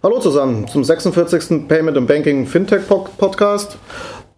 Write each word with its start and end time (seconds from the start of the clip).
Hallo 0.00 0.20
zusammen 0.20 0.68
zum 0.68 0.84
46. 0.84 1.66
Payment 1.66 1.96
and 1.96 2.06
Banking 2.06 2.46
Fintech 2.46 2.82
Podcast. 2.86 3.78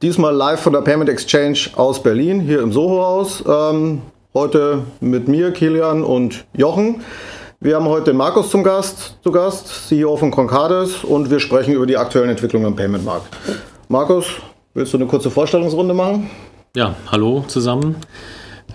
Diesmal 0.00 0.34
live 0.34 0.58
von 0.58 0.72
der 0.72 0.80
Payment 0.80 1.10
Exchange 1.10 1.68
aus 1.76 2.02
Berlin, 2.02 2.40
hier 2.40 2.62
im 2.62 2.72
Soho-Haus. 2.72 3.44
Ähm, 3.46 4.00
heute 4.32 4.84
mit 5.02 5.28
mir, 5.28 5.52
Kilian 5.52 6.02
und 6.02 6.46
Jochen. 6.56 7.02
Wir 7.60 7.76
haben 7.76 7.84
heute 7.84 8.12
den 8.12 8.16
Markus 8.16 8.48
zum 8.48 8.64
Gast, 8.64 9.18
zu 9.22 9.30
Gast, 9.32 9.88
CEO 9.88 10.16
von 10.16 10.30
Concardis, 10.30 11.04
und 11.04 11.30
wir 11.30 11.40
sprechen 11.40 11.74
über 11.74 11.84
die 11.84 11.98
aktuellen 11.98 12.30
Entwicklungen 12.30 12.68
im 12.68 12.76
Payment-Markt. 12.76 13.26
Markus, 13.88 14.28
willst 14.72 14.94
du 14.94 14.96
eine 14.96 15.06
kurze 15.08 15.30
Vorstellungsrunde 15.30 15.92
machen? 15.92 16.30
Ja, 16.74 16.94
hallo 17.12 17.44
zusammen. 17.48 17.96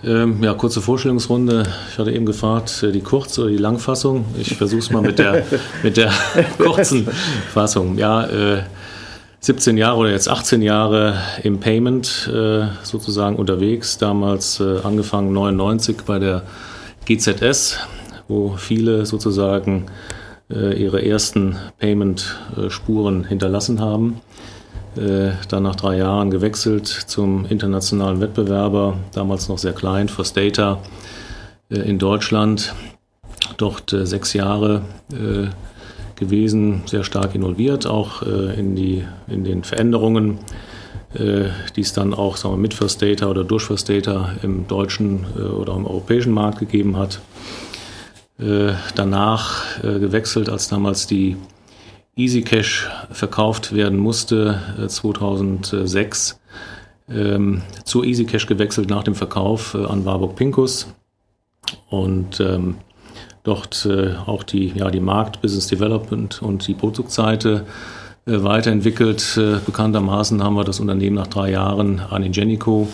Ähm, 0.04 0.42
ja, 0.42 0.54
kurze 0.54 0.80
Vorstellungsrunde. 0.80 1.64
Ich 1.90 1.98
hatte 1.98 2.12
eben 2.12 2.26
gefragt, 2.26 2.82
äh, 2.82 2.92
die 2.92 3.00
Kurz- 3.00 3.38
oder 3.38 3.50
die 3.50 3.56
Langfassung. 3.56 4.24
Ich 4.38 4.56
versuche 4.56 4.80
es 4.80 4.90
mal 4.90 5.02
mit 5.02 5.18
der, 5.18 5.44
mit 5.82 5.96
der 5.96 6.12
kurzen 6.58 7.08
Fassung. 7.52 7.98
Ja, 7.98 8.26
äh, 8.26 8.62
17 9.40 9.76
Jahre 9.76 9.98
oder 9.98 10.10
jetzt 10.10 10.28
18 10.28 10.60
Jahre 10.62 11.14
im 11.42 11.60
Payment 11.60 12.28
äh, 12.32 12.66
sozusagen 12.82 13.36
unterwegs. 13.36 13.98
Damals 13.98 14.60
äh, 14.60 14.80
angefangen 14.82 15.32
99 15.32 15.98
bei 16.04 16.18
der 16.18 16.42
GZS, 17.04 17.78
wo 18.26 18.56
viele 18.56 19.06
sozusagen 19.06 19.86
äh, 20.50 20.80
ihre 20.82 21.04
ersten 21.04 21.56
Payment-Spuren 21.78 23.24
hinterlassen 23.24 23.80
haben. 23.80 24.20
Äh, 24.96 25.32
dann 25.48 25.64
nach 25.64 25.76
drei 25.76 25.98
Jahren 25.98 26.30
gewechselt 26.30 26.86
zum 26.86 27.44
internationalen 27.46 28.20
Wettbewerber, 28.20 28.96
damals 29.12 29.48
noch 29.48 29.58
sehr 29.58 29.74
klein, 29.74 30.08
First 30.08 30.36
Data 30.36 30.78
äh, 31.70 31.76
in 31.80 31.98
Deutschland. 31.98 32.74
Dort 33.58 33.92
äh, 33.92 34.06
sechs 34.06 34.32
Jahre 34.32 34.82
gewesen, 36.16 36.82
sehr 36.86 37.04
stark 37.04 37.34
involviert, 37.34 37.86
auch 37.86 38.22
in, 38.22 38.74
die, 38.74 39.04
in 39.28 39.44
den 39.44 39.62
Veränderungen, 39.62 40.38
die 41.14 41.80
es 41.80 41.92
dann 41.92 42.12
auch 42.12 42.36
sagen 42.36 42.54
wir, 42.54 42.58
mit 42.58 42.74
First 42.74 43.02
Data 43.02 43.26
oder 43.26 43.44
durch 43.44 43.62
First 43.62 43.88
Data 43.88 44.30
im 44.42 44.66
deutschen 44.66 45.26
oder 45.36 45.74
im 45.76 45.86
europäischen 45.86 46.32
Markt 46.32 46.58
gegeben 46.58 46.96
hat. 46.96 47.20
Danach 48.96 49.80
gewechselt, 49.82 50.48
als 50.48 50.68
damals 50.68 51.06
die 51.06 51.36
EasyCash 52.16 52.88
verkauft 53.10 53.74
werden 53.74 53.98
musste, 53.98 54.60
2006 54.88 56.40
äh, 57.08 57.14
ähm, 57.14 57.62
zu 57.84 58.02
EasyCash 58.02 58.46
gewechselt 58.46 58.88
nach 58.88 59.04
dem 59.04 59.14
Verkauf 59.14 59.74
äh, 59.74 59.84
an 59.84 60.04
Warburg 60.04 60.34
Pincus 60.34 60.86
und 61.90 62.40
ähm, 62.40 62.76
dort 63.42 63.86
äh, 63.86 64.14
auch 64.26 64.42
die, 64.42 64.68
ja, 64.68 64.90
die 64.90 65.00
Markt, 65.00 65.42
Business 65.42 65.66
Development 65.66 66.40
und 66.42 66.66
die 66.66 66.74
Produktseite 66.74 67.66
äh, 68.26 68.42
weiterentwickelt. 68.42 69.36
Äh, 69.36 69.58
bekanntermaßen 69.64 70.42
haben 70.42 70.54
wir 70.54 70.64
das 70.64 70.80
Unternehmen 70.80 71.16
nach 71.16 71.28
drei 71.28 71.50
Jahren 71.50 72.00
an 72.00 72.22
Ingenico 72.22 72.88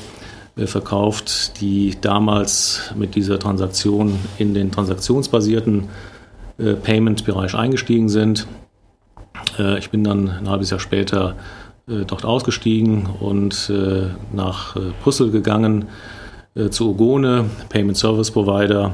äh, 0.56 0.66
verkauft, 0.66 1.60
die 1.60 1.96
damals 2.00 2.92
mit 2.96 3.14
dieser 3.14 3.38
Transaktion 3.38 4.18
in 4.38 4.52
den 4.54 4.70
transaktionsbasierten 4.70 5.88
Payment-Bereich 6.58 7.54
eingestiegen 7.54 8.10
sind 8.10 8.46
ich 9.78 9.90
bin 9.90 10.04
dann 10.04 10.28
ein 10.28 10.48
halbes 10.48 10.70
Jahr 10.70 10.80
später 10.80 11.36
äh, 11.88 12.04
dort 12.06 12.24
ausgestiegen 12.24 13.06
und 13.20 13.70
äh, 13.70 14.06
nach 14.32 14.76
Brüssel 15.02 15.30
gegangen 15.30 15.86
zu 16.70 16.90
Ogone, 16.90 17.46
Payment 17.70 17.96
Service 17.96 18.30
Provider, 18.30 18.92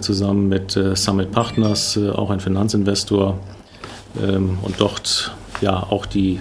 zusammen 0.00 0.48
mit 0.48 0.76
Summit 0.94 1.30
Partners, 1.30 1.96
auch 1.96 2.30
ein 2.30 2.40
Finanzinvestor 2.40 3.38
ähm, 4.20 4.58
und 4.62 4.80
dort 4.80 5.32
ja 5.60 5.80
auch 5.80 6.06
die 6.06 6.40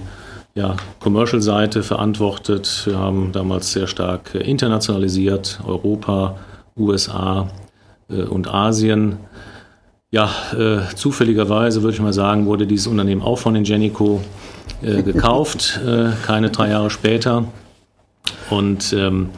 ja, 0.55 0.75
Commercial-Seite 0.99 1.83
verantwortet. 1.83 2.83
Wir 2.85 2.97
haben 2.97 3.31
damals 3.31 3.71
sehr 3.71 3.85
stark 3.85 4.33
internationalisiert, 4.33 5.59
Europa, 5.63 6.37
USA 6.75 7.47
und 8.07 8.51
Asien. 8.51 9.17
Ja, 10.11 10.31
äh, 10.57 10.95
zufälligerweise 10.95 11.83
würde 11.83 11.93
ich 11.93 12.01
mal 12.01 12.13
sagen, 12.13 12.47
wurde 12.47 12.65
dieses 12.65 12.87
Unternehmen 12.87 13.21
auch 13.21 13.37
von 13.37 13.55
Ingenico 13.55 14.21
äh, 14.81 15.03
gekauft, 15.03 15.79
äh, 15.85 16.09
keine 16.25 16.49
drei 16.49 16.69
Jahre 16.69 16.89
später. 16.89 17.45
Und 18.49 18.91
ähm, 18.93 19.29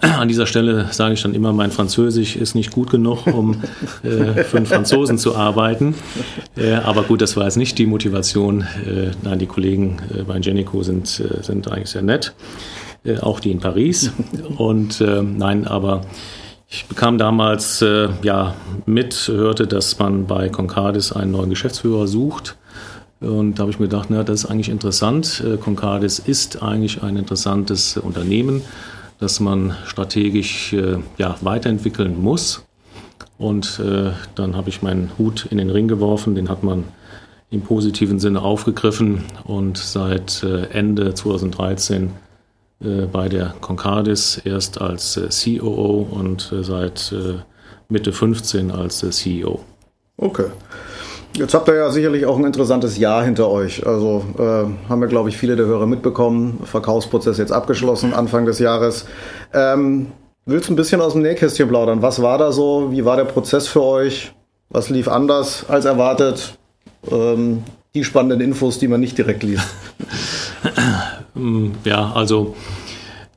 an 0.00 0.28
dieser 0.28 0.46
Stelle 0.46 0.86
sage 0.92 1.14
ich 1.14 1.22
dann 1.22 1.34
immer, 1.34 1.52
mein 1.52 1.70
Französisch 1.70 2.36
ist 2.36 2.54
nicht 2.54 2.70
gut 2.72 2.90
genug, 2.90 3.26
um 3.26 3.62
äh, 4.02 4.44
für 4.44 4.56
einen 4.56 4.66
Franzosen 4.66 5.18
zu 5.18 5.36
arbeiten. 5.36 5.94
Äh, 6.56 6.74
aber 6.74 7.02
gut, 7.02 7.20
das 7.20 7.36
war 7.36 7.44
jetzt 7.44 7.56
nicht 7.56 7.76
die 7.78 7.86
Motivation. 7.86 8.62
Äh, 8.62 9.10
nein, 9.22 9.38
die 9.38 9.46
Kollegen 9.46 9.98
äh, 10.16 10.22
bei 10.22 10.36
Ingenico 10.36 10.82
sind, 10.82 11.20
äh, 11.20 11.42
sind 11.42 11.70
eigentlich 11.70 11.90
sehr 11.90 12.02
nett, 12.02 12.32
äh, 13.04 13.18
auch 13.18 13.40
die 13.40 13.50
in 13.50 13.58
Paris. 13.58 14.12
Und 14.56 15.00
ähm, 15.00 15.36
nein, 15.36 15.66
aber 15.66 16.02
ich 16.70 16.86
bekam 16.86 17.16
damals 17.16 17.80
äh, 17.80 18.08
ja 18.22 18.54
mit, 18.84 19.28
hörte, 19.28 19.66
dass 19.66 19.98
man 19.98 20.26
bei 20.26 20.48
Concardis 20.48 21.12
einen 21.12 21.32
neuen 21.32 21.50
Geschäftsführer 21.50 22.06
sucht. 22.06 22.56
Und 23.20 23.54
da 23.54 23.62
habe 23.62 23.70
ich 23.70 23.80
mir 23.80 23.88
gedacht, 23.88 24.10
na, 24.10 24.22
das 24.22 24.44
ist 24.44 24.50
eigentlich 24.50 24.68
interessant. 24.68 25.42
Äh, 25.44 25.56
Concardis 25.56 26.18
ist 26.18 26.62
eigentlich 26.62 27.02
ein 27.02 27.16
interessantes 27.16 27.96
Unternehmen, 27.96 28.62
das 29.18 29.40
man 29.40 29.76
strategisch 29.86 30.74
äh, 30.74 30.98
ja, 31.16 31.36
weiterentwickeln 31.40 32.20
muss. 32.20 32.64
Und 33.38 33.80
äh, 33.80 34.12
dann 34.34 34.54
habe 34.54 34.68
ich 34.68 34.82
meinen 34.82 35.10
Hut 35.16 35.46
in 35.50 35.58
den 35.58 35.70
Ring 35.70 35.88
geworfen, 35.88 36.34
den 36.34 36.48
hat 36.48 36.62
man 36.62 36.84
im 37.50 37.62
positiven 37.62 38.18
Sinne 38.18 38.42
aufgegriffen 38.42 39.24
und 39.44 39.78
seit 39.78 40.42
äh, 40.42 40.64
Ende 40.66 41.14
2013 41.14 42.04
äh, 42.04 42.08
bei 42.80 43.28
der 43.28 43.54
Concardis 43.60 44.40
erst 44.44 44.80
als 44.80 45.16
äh, 45.16 45.28
COO 45.58 46.06
und 46.10 46.52
äh, 46.52 46.62
seit 46.62 47.14
Mitte 47.88 48.12
15 48.12 48.70
als 48.70 48.98
CEO. 48.98 49.60
Okay. 50.16 50.46
Jetzt 51.34 51.54
habt 51.54 51.68
ihr 51.68 51.76
ja 51.76 51.90
sicherlich 51.90 52.26
auch 52.26 52.36
ein 52.36 52.44
interessantes 52.44 52.98
Jahr 52.98 53.22
hinter 53.24 53.48
euch. 53.48 53.86
Also 53.86 54.24
äh, 54.38 54.88
haben 54.88 55.00
wir, 55.00 55.06
glaube 55.08 55.28
ich, 55.28 55.36
viele 55.36 55.56
der 55.56 55.66
Hörer 55.66 55.86
mitbekommen. 55.86 56.60
Verkaufsprozess 56.64 57.38
jetzt 57.38 57.52
abgeschlossen, 57.52 58.12
Anfang 58.12 58.44
des 58.44 58.58
Jahres. 58.58 59.06
Ähm, 59.54 60.08
willst 60.46 60.68
du 60.68 60.72
ein 60.72 60.76
bisschen 60.76 61.00
aus 61.00 61.12
dem 61.12 61.22
Nähkästchen 61.22 61.68
plaudern? 61.68 62.02
Was 62.02 62.20
war 62.22 62.38
da 62.38 62.50
so? 62.50 62.90
Wie 62.90 63.04
war 63.04 63.16
der 63.16 63.24
Prozess 63.24 63.68
für 63.68 63.82
euch? 63.82 64.32
Was 64.70 64.90
lief 64.90 65.08
anders 65.08 65.64
als 65.68 65.84
erwartet? 65.84 66.58
Ähm, 67.10 67.62
die 67.94 68.04
spannenden 68.04 68.40
Infos, 68.40 68.78
die 68.78 68.88
man 68.88 69.00
nicht 69.00 69.16
direkt 69.16 69.42
liest. 69.42 69.68
Ja, 71.84 72.12
also 72.12 72.56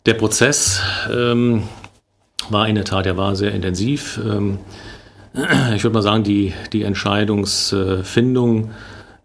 der 0.05 0.15
Prozess 0.15 0.81
ähm, 1.11 1.63
war 2.49 2.67
in 2.67 2.75
der 2.75 2.85
Tat, 2.85 3.05
der 3.05 3.17
war 3.17 3.35
sehr 3.35 3.53
intensiv. 3.53 4.19
Ähm, 4.23 4.59
ich 5.75 5.83
würde 5.83 5.93
mal 5.93 6.01
sagen, 6.01 6.23
die, 6.23 6.53
die 6.73 6.83
Entscheidungsfindung 6.83 8.71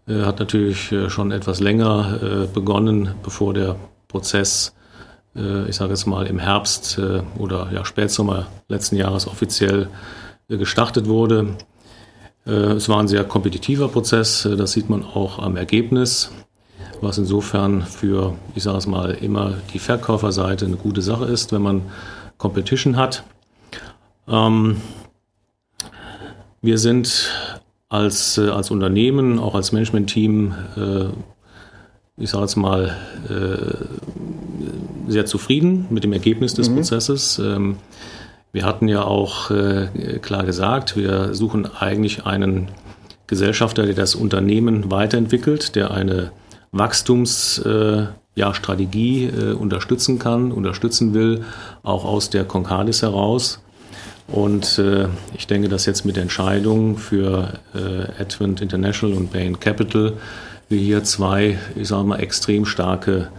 äh, 0.07 0.21
hat 0.21 0.39
natürlich 0.39 0.91
äh, 0.91 1.09
schon 1.09 1.31
etwas 1.31 1.59
länger 1.59 2.19
äh, 2.21 2.47
begonnen, 2.47 3.15
bevor 3.23 3.53
der 3.53 3.75
Prozess, 4.07 4.75
äh, 5.35 5.67
ich 5.67 5.75
sage 5.75 5.91
jetzt 5.91 6.05
mal 6.05 6.27
im 6.27 6.39
Herbst 6.39 6.97
äh, 6.97 7.21
oder 7.37 7.69
ja, 7.73 7.83
Spätsommer 7.83 8.47
letzten 8.67 8.95
Jahres 8.95 9.27
offiziell 9.27 9.89
äh, 10.49 10.57
gestartet 10.57 11.07
wurde. 11.07 11.55
Es 12.49 12.87
war 12.87 13.01
ein 13.01 13.09
sehr 13.09 13.25
kompetitiver 13.25 13.89
Prozess, 13.89 14.47
das 14.57 14.71
sieht 14.71 14.89
man 14.89 15.03
auch 15.03 15.37
am 15.37 15.57
Ergebnis 15.57 16.31
was 17.01 17.17
insofern 17.17 17.81
für, 17.81 18.33
ich 18.55 18.63
sage 18.63 18.77
es 18.77 18.87
mal, 18.87 19.11
immer 19.11 19.55
die 19.73 19.79
Verkäuferseite 19.79 20.65
eine 20.65 20.77
gute 20.77 21.01
Sache 21.01 21.25
ist, 21.25 21.51
wenn 21.51 21.61
man 21.61 21.81
Competition 22.37 22.97
hat. 22.97 23.23
Ähm, 24.27 24.77
wir 26.61 26.77
sind 26.77 27.31
als, 27.89 28.37
äh, 28.37 28.49
als 28.49 28.71
Unternehmen, 28.71 29.39
auch 29.39 29.55
als 29.55 29.71
Management-Team, 29.71 30.55
äh, 30.75 31.05
ich 32.21 32.29
sage 32.29 32.43
jetzt 32.43 32.55
mal, 32.55 32.95
äh, 33.29 35.11
sehr 35.11 35.25
zufrieden 35.25 35.87
mit 35.89 36.03
dem 36.03 36.13
Ergebnis 36.13 36.53
des 36.53 36.69
mhm. 36.69 36.75
Prozesses. 36.75 37.39
Ähm, 37.39 37.77
wir 38.51 38.65
hatten 38.65 38.87
ja 38.87 39.03
auch 39.03 39.51
äh, 39.51 40.19
klar 40.21 40.43
gesagt, 40.43 40.97
wir 40.97 41.33
suchen 41.33 41.65
eigentlich 41.65 42.25
einen 42.25 42.69
Gesellschafter, 43.27 43.85
der 43.85 43.93
das 43.93 44.15
Unternehmen 44.15 44.89
weiterentwickelt, 44.89 45.75
der 45.75 45.91
eine 45.91 46.31
Wachstumsstrategie 46.71 49.25
äh, 49.25 49.35
ja, 49.35 49.51
äh, 49.51 49.53
unterstützen 49.53 50.19
kann, 50.19 50.51
unterstützen 50.51 51.13
will, 51.13 51.43
auch 51.83 52.05
aus 52.05 52.29
der 52.29 52.45
Concardis 52.45 53.01
heraus. 53.01 53.61
Und 54.27 54.77
äh, 54.77 55.07
ich 55.35 55.47
denke, 55.47 55.69
dass 55.69 55.85
jetzt 55.85 56.05
mit 56.05 56.17
der 56.17 56.23
Entscheidung 56.23 56.97
für 56.97 57.59
äh, 57.73 58.21
Advent 58.21 58.61
International 58.61 59.15
und 59.15 59.31
Bain 59.31 59.59
Capital 59.59 60.13
wir 60.69 60.79
hier 60.79 61.03
zwei, 61.03 61.57
ich 61.75 61.87
sage 61.87 62.03
mal, 62.03 62.19
extrem 62.19 62.65
starke 62.65 63.29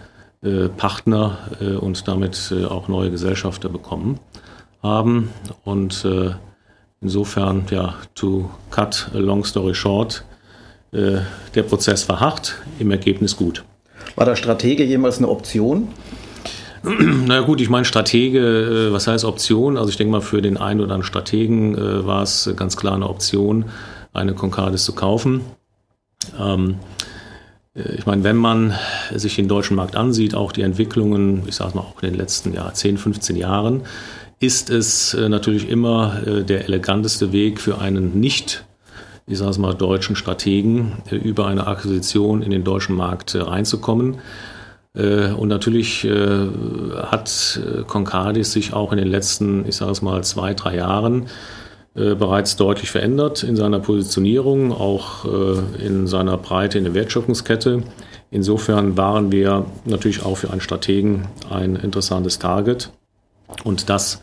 äh, 0.42 0.69
Partner 0.69 1.38
äh, 1.60 1.75
und 1.75 2.08
damit 2.08 2.52
äh, 2.56 2.64
auch 2.64 2.88
neue 2.88 3.10
Gesellschafter 3.10 3.69
bekommen 3.69 4.19
haben. 4.82 5.28
Und 5.64 6.06
äh, 6.06 6.30
insofern, 7.02 7.66
ja, 7.70 7.96
to 8.14 8.50
cut 8.70 9.10
a 9.14 9.19
long 9.19 9.44
story 9.44 9.75
short, 9.75 10.25
der 10.93 11.62
Prozess 11.64 12.08
war 12.08 12.20
hart, 12.20 12.55
im 12.79 12.90
Ergebnis 12.90 13.37
gut. 13.37 13.64
War 14.17 14.25
der 14.25 14.37
Stratege 14.37 14.85
jemals 14.85 15.19
eine 15.19 15.29
Option? 15.29 15.88
Na 16.82 17.40
gut, 17.40 17.61
ich 17.61 17.69
meine 17.69 17.85
Stratege, 17.85 18.88
was 18.90 19.06
heißt 19.06 19.25
Option? 19.25 19.76
Also 19.76 19.90
ich 19.90 19.96
denke 19.96 20.12
mal, 20.12 20.23
für 20.23 20.40
den 20.40 20.56
einen 20.56 20.81
oder 20.81 20.94
anderen 20.94 21.02
Strategen 21.02 21.76
war 22.06 22.23
es 22.23 22.50
ganz 22.56 22.76
klar 22.76 22.94
eine 22.94 23.08
Option, 23.08 23.67
eine 24.14 24.32
Concardis 24.32 24.85
zu 24.85 24.94
kaufen. 24.94 25.43
Ähm, 26.38 26.76
ich 27.75 28.06
meine, 28.06 28.25
wenn 28.25 28.37
man 28.37 28.75
sich 29.14 29.37
den 29.37 29.49
deutschen 29.49 29.76
Markt 29.76 29.94
ansieht, 29.96 30.35
auch 30.35 30.52
die 30.52 30.62
Entwicklungen, 30.62 31.44
ich 31.46 31.55
sage 31.55 31.76
mal 31.76 31.82
auch 31.82 32.02
in 32.02 32.11
den 32.11 32.19
letzten 32.19 32.52
ja, 32.52 32.73
10, 32.73 32.99
15 32.99 33.37
Jahren, 33.37 33.82
ist 34.40 34.70
es 34.70 35.14
äh, 35.14 35.29
natürlich 35.29 35.69
immer 35.69 36.23
äh, 36.26 36.44
der 36.44 36.64
eleganteste 36.64 37.32
Weg 37.32 37.61
für 37.61 37.79
einen 37.79 38.19
nicht, 38.20 38.64
ich 39.28 39.38
sage 39.38 39.50
es 39.50 39.58
mal, 39.58 39.75
deutschen 39.75 40.16
Strategen 40.16 40.92
äh, 41.10 41.16
über 41.16 41.46
eine 41.46 41.66
Akquisition 41.66 42.42
in 42.42 42.50
den 42.50 42.64
deutschen 42.64 42.96
Markt 42.96 43.34
reinzukommen. 43.34 44.19
Und 44.94 45.48
natürlich 45.48 46.04
hat 46.04 47.60
Concardis 47.86 48.52
sich 48.52 48.72
auch 48.72 48.90
in 48.90 48.98
den 48.98 49.06
letzten, 49.06 49.69
ich 49.69 49.76
sage 49.76 49.92
es 49.92 50.02
mal, 50.02 50.25
zwei, 50.25 50.54
drei 50.54 50.76
Jahren 50.76 51.26
bereits 51.94 52.56
deutlich 52.56 52.90
verändert 52.90 53.44
in 53.44 53.54
seiner 53.54 53.78
Positionierung, 53.78 54.72
auch 54.72 55.25
in 55.78 56.08
seiner 56.08 56.36
Breite 56.36 56.78
in 56.78 56.84
der 56.84 56.94
Wertschöpfungskette. 56.94 57.84
Insofern 58.30 58.96
waren 58.96 59.30
wir 59.30 59.66
natürlich 59.84 60.25
auch 60.25 60.36
für 60.36 60.50
einen 60.50 60.62
Strategen 60.62 61.28
ein 61.48 61.76
interessantes 61.76 62.40
Target. 62.40 62.90
Und 63.64 63.88
dass 63.88 64.20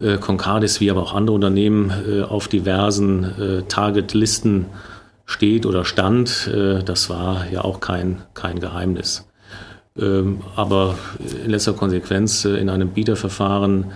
äh, 0.00 0.16
Concardis 0.18 0.80
wie 0.80 0.90
aber 0.90 1.02
auch 1.02 1.14
andere 1.14 1.34
Unternehmen 1.34 1.92
äh, 2.08 2.22
auf 2.22 2.48
diversen 2.48 3.24
äh, 3.24 3.62
Target-Listen 3.62 4.66
steht 5.28 5.66
oder 5.66 5.84
stand, 5.84 6.48
äh, 6.52 6.82
das 6.82 7.10
war 7.10 7.46
ja 7.50 7.62
auch 7.62 7.80
kein, 7.80 8.22
kein 8.34 8.60
Geheimnis. 8.60 9.28
Ähm, 9.96 10.40
aber 10.56 10.96
in 11.44 11.50
letzter 11.50 11.74
Konsequenz 11.74 12.44
äh, 12.44 12.56
in 12.56 12.70
einem 12.70 12.90
Bieterverfahren 12.90 13.92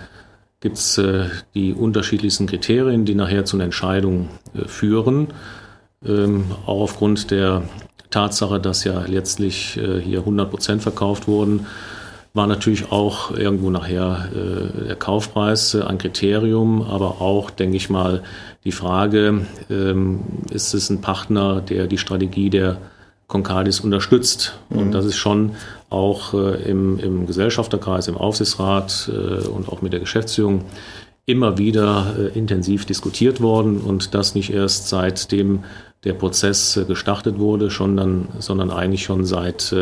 gibt 0.59 0.77
es 0.77 0.97
äh, 0.97 1.25
die 1.55 1.73
unterschiedlichsten 1.73 2.45
Kriterien, 2.45 3.05
die 3.05 3.15
nachher 3.15 3.45
zu 3.45 3.57
einer 3.57 3.65
Entscheidung 3.65 4.29
führen. 4.67 5.29
Ähm, 6.05 6.45
auch 6.65 6.81
aufgrund 6.81 7.31
der 7.31 7.63
Tatsache, 8.11 8.59
dass 8.59 8.83
ja 8.83 9.03
letztlich 9.07 9.79
hier 10.03 10.19
100 10.19 10.51
Prozent 10.51 10.83
verkauft 10.83 11.27
wurden, 11.27 11.65
war 12.33 12.47
natürlich 12.47 12.91
auch 12.91 13.31
irgendwo 13.31 13.69
nachher 13.69 14.29
äh, 14.33 14.87
der 14.87 14.95
Kaufpreis 14.95 15.75
äh, 15.75 15.83
ein 15.83 15.99
Kriterium, 15.99 16.81
aber 16.81 17.21
auch, 17.21 17.51
denke 17.51 17.77
ich 17.77 17.89
mal, 17.91 18.23
die 18.63 18.71
Frage, 18.71 19.45
ähm, 19.69 20.21
ist 20.49 20.73
es 20.73 20.89
ein 20.89 21.01
Partner, 21.01 21.61
der 21.61 21.85
die 21.85 21.99
Strategie 21.99 22.49
der 22.49 22.77
Concardis 23.27 23.81
unterstützt? 23.81 24.57
Mhm. 24.69 24.77
Und 24.79 24.91
das 24.93 25.05
ist 25.05 25.17
schon 25.17 25.51
auch 25.91 26.33
äh, 26.33 26.55
im, 26.63 26.97
im 26.97 27.27
Gesellschafterkreis, 27.27 28.07
im 28.07 28.17
Aufsichtsrat 28.17 29.11
äh, 29.13 29.47
und 29.47 29.69
auch 29.69 29.83
mit 29.83 29.93
der 29.93 29.99
Geschäftsführung 29.99 30.63
immer 31.27 31.59
wieder 31.59 32.15
äh, 32.17 32.37
intensiv 32.37 32.85
diskutiert 32.85 33.41
worden 33.41 33.79
und 33.79 34.15
das 34.15 34.33
nicht 34.33 34.51
erst 34.51 34.89
seitdem 34.89 35.65
der 36.03 36.13
Prozess 36.13 36.77
äh, 36.77 36.85
gestartet 36.85 37.37
wurde, 37.37 37.69
schon 37.69 37.95
dann, 37.95 38.27
sondern 38.39 38.71
eigentlich 38.71 39.03
schon 39.03 39.23
seit 39.23 39.73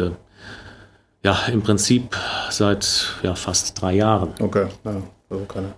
ja, 1.23 1.37
im 1.51 1.61
Prinzip 1.61 2.15
seit 2.49 3.15
ja, 3.23 3.35
fast 3.35 3.79
drei 3.81 3.93
Jahren. 3.93 4.33
Okay, 4.39 4.67
ja, 4.83 5.01
also 5.29 5.45
keine. 5.45 5.73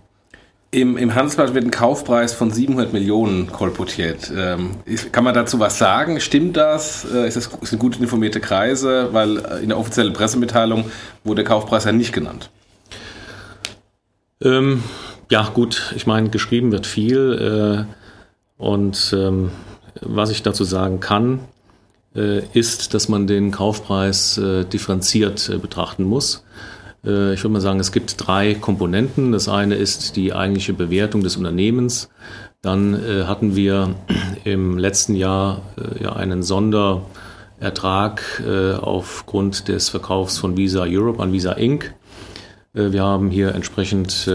Im, 0.71 0.97
Im 0.97 1.13
Handelsblatt 1.13 1.53
wird 1.53 1.65
ein 1.65 1.71
Kaufpreis 1.71 2.33
von 2.33 2.49
700 2.49 2.93
Millionen 2.93 3.51
kolportiert. 3.51 4.31
Ähm, 4.35 4.71
kann 5.11 5.23
man 5.23 5.35
dazu 5.35 5.59
was 5.59 5.77
sagen? 5.77 6.19
Stimmt 6.19 6.57
das? 6.57 7.05
Äh, 7.13 7.27
ist 7.27 7.37
das 7.37 7.51
sind 7.61 7.77
gut 7.77 7.99
informierte 7.99 8.39
Kreise? 8.39 9.09
Weil 9.11 9.37
äh, 9.37 9.61
in 9.61 9.69
der 9.69 9.77
offiziellen 9.77 10.13
Pressemitteilung 10.13 10.85
wurde 11.23 11.43
der 11.43 11.45
Kaufpreis 11.45 11.83
ja 11.83 11.91
nicht 11.91 12.11
genannt. 12.11 12.49
Ähm, 14.41 14.83
ja, 15.29 15.47
gut. 15.53 15.93
Ich 15.95 16.07
meine, 16.07 16.29
geschrieben 16.29 16.71
wird 16.71 16.87
viel. 16.87 17.85
Äh, 17.87 17.93
und 18.57 19.15
ähm, 19.15 19.51
was 20.01 20.31
ich 20.31 20.41
dazu 20.41 20.63
sagen 20.63 20.99
kann, 20.99 21.41
ist, 22.13 22.93
dass 22.93 23.09
man 23.09 23.25
den 23.25 23.51
Kaufpreis 23.51 24.37
äh, 24.37 24.65
differenziert 24.65 25.49
äh, 25.49 25.57
betrachten 25.57 26.03
muss. 26.03 26.43
Ich 27.05 27.09
würde 27.09 27.49
mal 27.49 27.59
sagen, 27.59 27.81
es 27.81 27.91
gibt 27.91 28.15
drei 28.25 28.53
Komponenten. 28.53 29.33
Das 29.33 29.49
eine 29.49 29.75
ist 29.75 30.15
die 30.15 30.31
eigentliche 30.31 30.71
Bewertung 30.71 31.21
des 31.21 31.35
Unternehmens. 31.35 32.09
Dann 32.61 32.97
hatten 33.27 33.57
wir 33.57 33.95
im 34.45 34.77
letzten 34.77 35.13
Jahr 35.13 35.63
ja 35.99 36.13
einen 36.13 36.43
Sonderertrag 36.43 38.41
aufgrund 38.79 39.67
des 39.67 39.89
Verkaufs 39.89 40.37
von 40.37 40.55
Visa 40.55 40.85
Europe 40.87 41.21
an 41.21 41.33
Visa 41.33 41.51
Inc. 41.51 41.93
Wir 42.71 43.03
haben 43.03 43.29
hier 43.31 43.53
entsprechend 43.53 44.31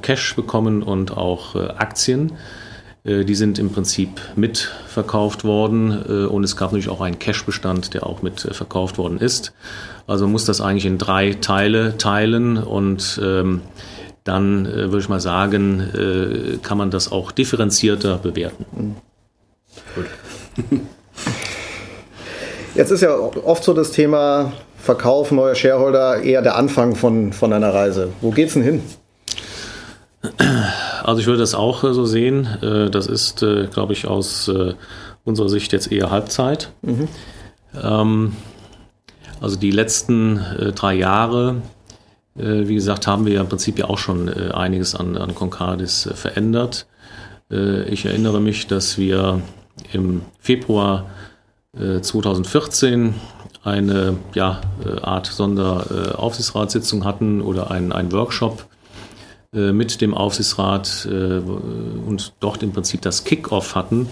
Cash 0.00 0.36
bekommen 0.36 0.82
und 0.82 1.14
auch 1.14 1.54
Aktien. 1.54 2.32
Äh, 3.04 3.24
die 3.24 3.34
sind 3.34 3.58
im 3.58 3.70
Prinzip 3.70 4.20
mitverkauft 4.34 5.44
worden 5.44 6.04
äh, 6.08 6.26
und 6.26 6.42
es 6.44 6.56
gab 6.56 6.72
natürlich 6.72 6.88
auch 6.88 7.00
einen 7.00 7.18
Cash-Bestand, 7.18 7.94
der 7.94 8.06
auch 8.06 8.22
mit 8.22 8.44
äh, 8.44 8.54
verkauft 8.54 8.98
worden 8.98 9.18
ist. 9.18 9.52
Also 10.06 10.24
man 10.24 10.32
muss 10.32 10.44
das 10.44 10.60
eigentlich 10.60 10.86
in 10.86 10.98
drei 10.98 11.34
Teile 11.34 11.96
teilen 11.98 12.58
und 12.58 13.20
ähm, 13.22 13.62
dann 14.24 14.64
würde 14.64 15.00
ich 15.00 15.10
mal 15.10 15.20
sagen, 15.20 16.58
kann 16.62 16.78
man 16.78 16.90
das 16.90 17.12
auch 17.12 17.30
differenzierter 17.30 18.16
bewerten. 18.16 18.64
Mhm. 18.74 18.96
Gut. 19.94 20.06
Jetzt 22.74 22.90
ist 22.90 23.02
ja 23.02 23.14
oft 23.14 23.64
so 23.64 23.74
das 23.74 23.90
Thema 23.90 24.54
Verkauf 24.78 25.30
neuer 25.30 25.54
Shareholder 25.54 26.22
eher 26.22 26.40
der 26.40 26.56
Anfang 26.56 26.94
von, 26.94 27.34
von 27.34 27.52
einer 27.52 27.74
Reise. 27.74 28.14
Wo 28.22 28.30
geht's 28.30 28.54
denn 28.54 28.62
hin? 28.62 28.82
Also 31.04 31.20
ich 31.20 31.26
würde 31.26 31.40
das 31.40 31.54
auch 31.54 31.84
äh, 31.84 31.92
so 31.92 32.06
sehen. 32.06 32.46
Äh, 32.62 32.90
das 32.90 33.06
ist, 33.06 33.42
äh, 33.42 33.66
glaube 33.66 33.92
ich, 33.92 34.06
aus 34.06 34.50
unserer 35.24 35.48
Sicht 35.48 35.72
jetzt 35.72 35.92
eher 35.92 36.10
Halbzeit. 36.10 36.70
Mhm. 36.82 37.08
Ähm, 37.82 38.36
also 39.40 39.56
die 39.56 39.70
letzten 39.70 40.40
drei 40.74 40.94
Jahre, 40.94 41.56
wie 42.34 42.74
gesagt, 42.74 43.06
haben 43.06 43.26
wir 43.26 43.34
ja 43.34 43.40
im 43.42 43.48
Prinzip 43.48 43.78
ja 43.78 43.86
auch 43.86 43.98
schon 43.98 44.28
einiges 44.28 44.94
an, 44.94 45.18
an 45.18 45.34
Concardis 45.34 46.08
verändert. 46.14 46.86
Ich 47.50 48.06
erinnere 48.06 48.40
mich, 48.40 48.66
dass 48.68 48.96
wir 48.96 49.42
im 49.92 50.22
Februar 50.38 51.06
2014 51.74 53.14
eine 53.64 54.16
ja, 54.34 54.62
Art 55.02 55.26
Sonderaufsichtsratssitzung 55.26 57.04
hatten 57.04 57.42
oder 57.42 57.70
einen, 57.70 57.92
einen 57.92 58.12
Workshop 58.12 58.66
mit 59.72 60.00
dem 60.00 60.14
Aufsichtsrat 60.14 61.06
äh, 61.10 61.38
und 61.38 62.32
dort 62.40 62.62
im 62.62 62.72
Prinzip 62.72 63.02
das 63.02 63.24
Kick-off 63.24 63.74
hatten 63.74 64.08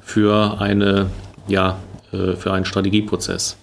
für 0.00 0.60
eine 0.60 1.10
ja 1.48 1.78
äh, 2.12 2.34
für 2.36 2.52
einen 2.52 2.64
Strategieprozess. 2.64 3.56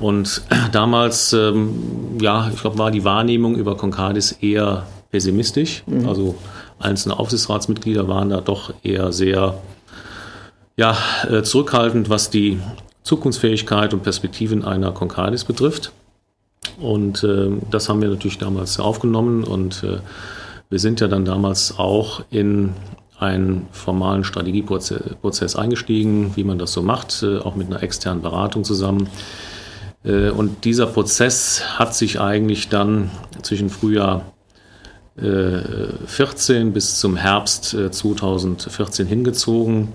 Und 0.00 0.42
damals, 0.72 1.32
ähm, 1.32 2.18
ja, 2.20 2.48
ich 2.52 2.60
glaube, 2.60 2.78
war 2.78 2.90
die 2.90 3.04
Wahrnehmung 3.04 3.56
über 3.56 3.76
Concardis 3.76 4.32
eher 4.32 4.86
pessimistisch. 5.10 5.82
Mhm. 5.86 6.08
Also 6.08 6.36
einzelne 6.78 7.18
Aufsichtsratsmitglieder 7.18 8.06
waren 8.06 8.30
da 8.30 8.40
doch 8.40 8.72
eher 8.82 9.12
sehr 9.12 9.54
ja, 10.76 10.96
zurückhaltend, 11.42 12.08
was 12.08 12.30
die 12.30 12.60
Zukunftsfähigkeit 13.02 13.92
und 13.94 14.04
Perspektiven 14.04 14.64
einer 14.64 14.92
Concardis 14.92 15.42
betrifft. 15.42 15.90
Und 16.80 17.24
äh, 17.24 17.50
das 17.70 17.88
haben 17.88 18.00
wir 18.00 18.08
natürlich 18.08 18.38
damals 18.38 18.78
aufgenommen 18.78 19.44
und 19.44 19.82
äh, 19.82 19.98
wir 20.70 20.78
sind 20.78 21.00
ja 21.00 21.08
dann 21.08 21.24
damals 21.24 21.78
auch 21.78 22.22
in 22.30 22.74
einen 23.18 23.66
formalen 23.72 24.22
Strategieprozess 24.22 25.56
eingestiegen, 25.56 26.36
wie 26.36 26.44
man 26.44 26.58
das 26.58 26.72
so 26.72 26.82
macht, 26.82 27.22
äh, 27.22 27.38
auch 27.38 27.56
mit 27.56 27.66
einer 27.66 27.82
externen 27.82 28.22
Beratung 28.22 28.64
zusammen. 28.64 29.08
Äh, 30.04 30.30
und 30.30 30.64
dieser 30.64 30.86
Prozess 30.86 31.62
hat 31.78 31.94
sich 31.94 32.20
eigentlich 32.20 32.68
dann 32.68 33.10
zwischen 33.42 33.70
Frühjahr 33.70 34.32
14 35.16 36.68
äh, 36.68 36.70
bis 36.70 37.00
zum 37.00 37.16
Herbst 37.16 37.76
2014 37.90 39.08
hingezogen. 39.08 39.88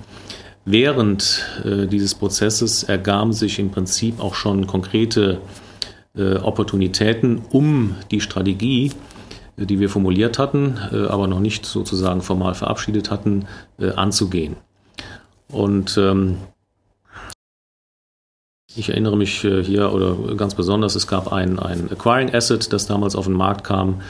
Während 0.66 1.46
dieses 1.64 2.14
Prozesses 2.14 2.84
ergaben 2.84 3.32
sich 3.32 3.58
im 3.58 3.70
Prinzip 3.70 4.20
auch 4.22 4.36
schon 4.36 4.68
konkrete 4.68 5.34
äh, 5.34 5.63
Opportunitäten, 6.16 7.42
um 7.50 7.96
die 8.12 8.22
Strategie, 8.22 8.92
äh, 9.58 9.66
die 9.66 9.80
wir 9.80 9.90
formuliert 9.90 10.40
hatten, 10.40 10.78
äh, 10.92 11.08
aber 11.08 11.28
noch 11.28 11.40
nicht 11.40 11.66
sozusagen 11.66 12.22
formal 12.22 12.54
verabschiedet 12.54 13.12
hatten, 13.12 13.48
äh, 13.80 13.92
anzugehen. 13.92 14.56
Und 15.52 15.98
ähm, 15.98 16.38
ich 18.76 18.90
erinnere 18.90 19.18
mich 19.18 19.44
äh, 19.44 19.64
hier 19.64 19.94
oder 19.94 20.36
ganz 20.36 20.56
besonders, 20.56 20.96
es 20.96 21.08
gab 21.08 21.32
ein, 21.32 21.60
ein 21.60 21.92
Acquiring 21.92 22.34
Asset, 22.34 22.74
das 22.74 22.88
damals 22.88 23.16
auf 23.16 23.26
den 23.26 23.36
Markt 23.36 23.64
kam, 23.64 24.02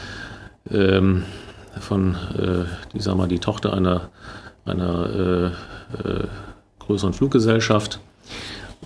ähm, 0.71 1.23
von, 1.79 2.15
äh, 2.37 2.65
die, 2.93 3.01
sag 3.01 3.17
mal, 3.17 3.27
die 3.27 3.39
Tochter 3.39 3.73
einer, 3.73 4.09
einer 4.65 5.51
größeren 6.79 7.13
Fluggesellschaft. 7.13 7.99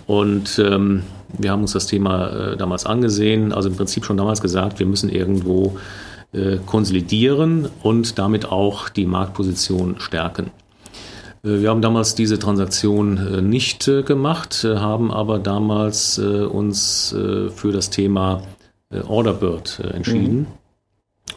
Und 0.08 0.58
ähm, 0.58 1.02
wir 1.36 1.52
haben 1.52 1.60
uns 1.60 1.72
das 1.74 1.86
Thema 1.86 2.28
äh, 2.28 2.56
damals 2.56 2.86
angesehen, 2.86 3.52
also 3.52 3.68
im 3.68 3.76
Prinzip 3.76 4.06
schon 4.06 4.16
damals 4.16 4.40
gesagt, 4.40 4.78
wir 4.78 4.86
müssen 4.86 5.10
irgendwo 5.10 5.76
äh, 6.32 6.56
konsolidieren 6.64 7.68
und 7.82 8.18
damit 8.18 8.50
auch 8.50 8.88
die 8.88 9.04
Marktposition 9.04 9.96
stärken. 9.98 10.50
Äh, 11.44 11.60
wir 11.60 11.68
haben 11.68 11.82
damals 11.82 12.14
diese 12.14 12.38
Transaktion 12.38 13.18
äh, 13.18 13.42
nicht 13.42 13.86
äh, 13.86 14.02
gemacht, 14.02 14.64
haben 14.64 15.12
aber 15.12 15.38
damals 15.38 16.18
uns 16.18 17.14
für 17.14 17.72
das 17.72 17.90
Thema 17.90 18.42
Orderbird 19.06 19.80
entschieden. 19.92 20.38
Mhm. 20.38 20.46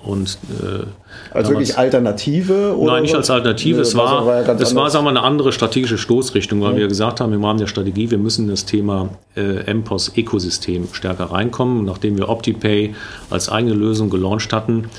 Und, 0.04 0.40
äh, 0.50 0.86
also 1.32 1.52
wirklich 1.52 1.78
Alternative? 1.78 2.76
Oder 2.76 2.94
nein, 2.94 3.04
nicht 3.04 3.16
als 3.16 3.30
Alternative. 3.30 3.82
es 3.82 3.96
war, 3.96 4.26
war 4.26 4.42
ja 4.42 4.54
es 4.54 4.74
war 4.74 4.90
sagen 4.90 5.06
wir, 5.06 5.12
eine 5.12 5.22
andere 5.22 5.52
strategische 5.52 5.98
Stoßrichtung, 5.98 6.62
weil 6.62 6.74
ja. 6.74 6.78
wir 6.80 6.88
gesagt 6.88 7.20
haben 7.22 7.34
im 7.34 7.46
Rahmen 7.46 7.60
der 7.60 7.68
Strategie, 7.68 8.10
wir 8.10 8.18
müssen 8.18 8.46
in 8.46 8.50
das 8.50 8.66
Thema 8.66 9.10
äh, 9.36 9.72
MPOS-Ökosystem 9.72 10.88
stärker 10.92 11.26
reinkommen. 11.26 11.86
nachdem 11.86 12.18
wir 12.18 12.30
OptiPay 12.30 12.96
als 13.30 13.50
eigene 13.50 13.74
Lösung 13.74 14.10
gelauncht 14.10 14.54
hatten 14.54 14.90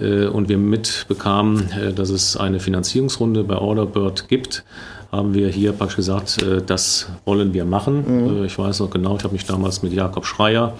äh, 0.00 0.26
und 0.26 0.48
wir 0.48 0.58
mitbekamen, 0.58 1.70
äh, 1.72 1.92
dass 1.92 2.10
es 2.10 2.36
eine 2.36 2.60
Finanzierungsrunde 2.60 3.44
bei 3.44 3.56
Orderbird 3.56 4.28
gibt, 4.28 4.64
haben 5.12 5.34
wir 5.34 5.48
hier 5.48 5.72
praktisch 5.72 5.96
gesagt, 5.96 6.42
äh, 6.42 6.62
das 6.64 7.08
wollen 7.24 7.52
wir 7.54 7.64
machen. 7.64 8.04
Mhm. 8.06 8.42
Äh, 8.42 8.46
ich 8.46 8.58
weiß 8.58 8.80
noch 8.80 8.90
genau, 8.90 9.16
ich 9.16 9.24
habe 9.24 9.32
mich 9.32 9.44
damals 9.44 9.82
mit 9.82 9.92
Jakob 9.92 10.26
Schreier, 10.26 10.74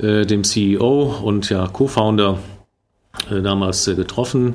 dem 0.00 0.44
CEO 0.44 1.16
und 1.24 1.50
ja 1.50 1.66
Co-Founder 1.66 2.38
damals 3.30 3.86
äh, 3.88 3.94
getroffen. 3.94 4.54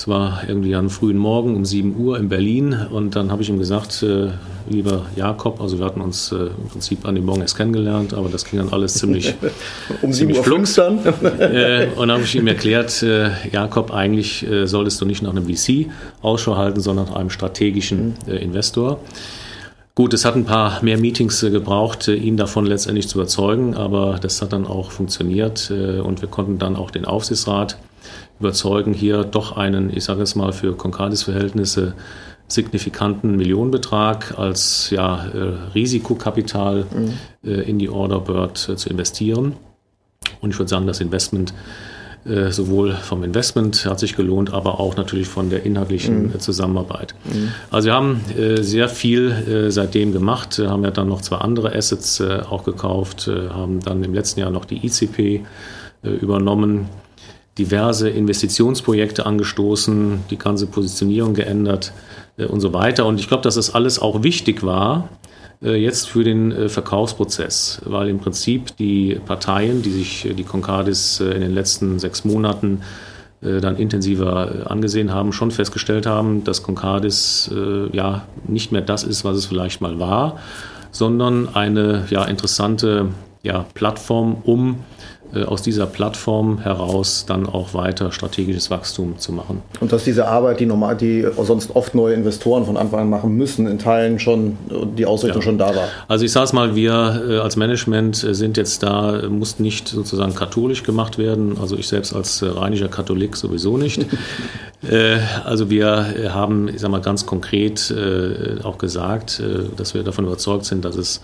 Es 0.00 0.08
war 0.08 0.44
irgendwie 0.48 0.74
am 0.74 0.88
frühen 0.88 1.18
Morgen 1.18 1.54
um 1.54 1.66
7 1.66 1.94
Uhr 1.94 2.18
in 2.18 2.30
Berlin 2.30 2.74
und 2.90 3.16
dann 3.16 3.30
habe 3.30 3.42
ich 3.42 3.50
ihm 3.50 3.58
gesagt, 3.58 4.02
äh, 4.02 4.28
lieber 4.66 5.04
Jakob, 5.14 5.60
also 5.60 5.78
wir 5.78 5.84
hatten 5.84 6.00
uns 6.00 6.32
äh, 6.32 6.36
im 6.36 6.68
Prinzip 6.70 7.06
an 7.06 7.16
dem 7.16 7.26
Morgen 7.26 7.42
erst 7.42 7.58
kennengelernt, 7.58 8.14
aber 8.14 8.30
das 8.30 8.46
ging 8.46 8.60
dann 8.60 8.70
alles 8.70 8.94
ziemlich 8.94 9.34
um 10.00 10.10
7 10.10 10.34
Uhr 10.34 10.42
flugs 10.42 10.72
dann. 10.72 11.00
äh, 11.38 11.88
und 11.96 12.08
dann 12.08 12.12
habe 12.12 12.22
ich 12.22 12.34
ihm 12.34 12.46
erklärt, 12.46 13.02
äh, 13.02 13.28
Jakob, 13.52 13.92
eigentlich 13.92 14.46
solltest 14.64 15.02
du 15.02 15.04
nicht 15.04 15.22
nach 15.22 15.32
einem 15.32 15.44
VC 15.44 15.90
Ausschau 16.22 16.56
halten, 16.56 16.80
sondern 16.80 17.04
nach 17.04 17.16
einem 17.16 17.28
strategischen 17.28 18.14
mhm. 18.26 18.32
Investor. 18.32 19.00
Gut, 19.94 20.14
es 20.14 20.24
hat 20.24 20.34
ein 20.34 20.46
paar 20.46 20.82
mehr 20.82 20.96
Meetings 20.96 21.42
gebraucht, 21.42 22.08
ihn 22.08 22.38
davon 22.38 22.64
letztendlich 22.64 23.06
zu 23.06 23.18
überzeugen, 23.18 23.74
aber 23.74 24.18
das 24.18 24.40
hat 24.40 24.54
dann 24.54 24.66
auch 24.66 24.92
funktioniert 24.92 25.70
und 25.70 26.22
wir 26.22 26.28
konnten 26.30 26.58
dann 26.58 26.74
auch 26.76 26.90
den 26.90 27.04
Aufsichtsrat 27.04 27.76
überzeugen, 28.40 28.92
hier 28.92 29.22
doch 29.22 29.56
einen, 29.56 29.94
ich 29.94 30.04
sage 30.04 30.22
es 30.22 30.34
mal, 30.34 30.52
für 30.52 30.74
Concardis-Verhältnisse 30.74 31.94
signifikanten 32.52 33.36
Millionenbetrag 33.36 34.38
als 34.38 34.90
ja, 34.90 35.26
äh, 35.26 35.72
Risikokapital 35.74 36.84
mhm. 36.92 37.12
äh, 37.48 37.62
in 37.62 37.78
die 37.78 37.88
Orderbird 37.88 38.68
äh, 38.68 38.76
zu 38.76 38.88
investieren. 38.88 39.54
Und 40.40 40.50
ich 40.50 40.58
würde 40.58 40.68
sagen, 40.68 40.86
das 40.86 41.00
Investment 41.00 41.54
sowohl 42.50 42.92
vom 42.92 43.24
Investment 43.24 43.86
hat 43.86 43.98
sich 43.98 44.14
gelohnt, 44.14 44.52
aber 44.52 44.78
auch 44.78 44.94
natürlich 44.94 45.26
von 45.26 45.48
der 45.48 45.64
inhaltlichen 45.64 46.24
mhm. 46.24 46.38
Zusammenarbeit. 46.38 47.14
Mhm. 47.24 47.48
Also 47.70 47.86
wir 47.86 47.94
haben 47.94 48.20
sehr 48.60 48.90
viel 48.90 49.70
seitdem 49.70 50.12
gemacht, 50.12 50.58
haben 50.58 50.84
ja 50.84 50.90
dann 50.90 51.08
noch 51.08 51.22
zwei 51.22 51.38
andere 51.38 51.74
Assets 51.74 52.20
auch 52.20 52.64
gekauft, 52.64 53.26
haben 53.26 53.80
dann 53.80 54.04
im 54.04 54.12
letzten 54.12 54.40
Jahr 54.40 54.50
noch 54.50 54.66
die 54.66 54.84
ICP 54.84 55.46
übernommen 56.02 56.90
diverse 57.58 58.08
Investitionsprojekte 58.08 59.26
angestoßen, 59.26 60.24
die 60.30 60.38
ganze 60.38 60.66
Positionierung 60.66 61.34
geändert 61.34 61.92
äh, 62.36 62.46
und 62.46 62.60
so 62.60 62.72
weiter. 62.72 63.06
Und 63.06 63.20
ich 63.20 63.28
glaube, 63.28 63.42
dass 63.42 63.56
das 63.56 63.74
alles 63.74 63.98
auch 63.98 64.22
wichtig 64.22 64.62
war 64.62 65.08
äh, 65.62 65.74
jetzt 65.74 66.08
für 66.08 66.24
den 66.24 66.52
äh, 66.52 66.68
Verkaufsprozess, 66.68 67.82
weil 67.84 68.08
im 68.08 68.18
Prinzip 68.18 68.76
die 68.76 69.18
Parteien, 69.26 69.82
die 69.82 69.90
sich 69.90 70.28
die 70.36 70.44
Concardis 70.44 71.20
in 71.20 71.40
den 71.40 71.54
letzten 71.54 71.98
sechs 71.98 72.24
Monaten 72.24 72.82
dann 73.42 73.78
intensiver 73.78 74.70
angesehen 74.70 75.14
haben, 75.14 75.32
schon 75.32 75.50
festgestellt 75.50 76.04
haben, 76.04 76.44
dass 76.44 76.62
Concardis 76.62 77.50
ja 77.90 78.26
nicht 78.46 78.70
mehr 78.70 78.82
das 78.82 79.02
ist, 79.02 79.24
was 79.24 79.34
es 79.34 79.46
vielleicht 79.46 79.80
mal 79.80 79.98
war, 79.98 80.38
sondern 80.90 81.48
eine 81.54 82.04
ja 82.10 82.26
interessante 82.26 83.08
ja, 83.42 83.64
Plattform, 83.74 84.36
um 84.44 84.76
äh, 85.19 85.19
aus 85.46 85.62
dieser 85.62 85.86
Plattform 85.86 86.58
heraus 86.58 87.24
dann 87.26 87.46
auch 87.46 87.74
weiter 87.74 88.12
strategisches 88.12 88.70
Wachstum 88.70 89.18
zu 89.18 89.32
machen. 89.32 89.62
Und 89.80 89.92
dass 89.92 90.04
diese 90.04 90.26
Arbeit, 90.26 90.60
die 90.60 90.66
normal, 90.66 90.96
die 90.96 91.26
sonst 91.42 91.74
oft 91.76 91.94
neue 91.94 92.14
Investoren 92.14 92.64
von 92.64 92.76
Anfang 92.76 93.00
an 93.00 93.10
machen 93.10 93.36
müssen, 93.36 93.66
in 93.66 93.78
Teilen 93.78 94.18
schon 94.18 94.56
die 94.96 95.06
Ausrichtung 95.06 95.40
ja. 95.40 95.44
schon 95.44 95.58
da 95.58 95.74
war. 95.74 95.88
Also 96.08 96.24
ich 96.24 96.32
sage 96.32 96.44
es 96.44 96.52
mal, 96.52 96.74
wir 96.74 97.24
äh, 97.28 97.38
als 97.38 97.56
Management 97.56 98.24
äh, 98.24 98.34
sind 98.34 98.56
jetzt 98.56 98.82
da, 98.82 99.22
muss 99.28 99.58
nicht 99.58 99.88
sozusagen 99.88 100.34
katholisch 100.34 100.82
gemacht 100.82 101.18
werden. 101.18 101.58
Also 101.60 101.76
ich 101.76 101.88
selbst 101.88 102.14
als 102.14 102.42
rheinischer 102.42 102.88
Katholik 102.88 103.36
sowieso 103.36 103.76
nicht. 103.76 104.06
also 105.44 105.68
wir 105.68 106.30
haben, 106.32 106.68
ich 106.68 106.80
sage 106.80 106.90
mal, 106.90 107.00
ganz 107.00 107.26
konkret 107.26 107.94
auch 108.64 108.78
gesagt, 108.78 109.42
dass 109.76 109.94
wir 109.94 110.02
davon 110.02 110.24
überzeugt 110.24 110.64
sind, 110.64 110.84
dass 110.84 110.96
es 110.96 111.18
äh, 111.18 111.20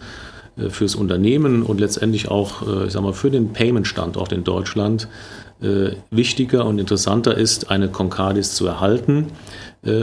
fürs 0.71 0.95
Unternehmen 0.95 1.63
und 1.63 1.81
letztendlich 1.81 2.29
auch, 2.29 2.67
äh, 2.67 2.87
ich 2.87 2.93
sag 2.93 3.03
mal, 3.03 3.13
für 3.13 3.31
den 3.31 3.53
Payment-Standort 3.53 4.33
in 4.33 4.45
Deutschland 4.45 5.09
äh, 5.61 5.91
wichtiger 6.11 6.65
und 6.67 6.79
interessanter 6.79 7.37
ist, 7.37 7.71
eine 7.71 7.89
Concardis 7.89 8.55
zu 8.55 8.67
erhalten 8.67 9.29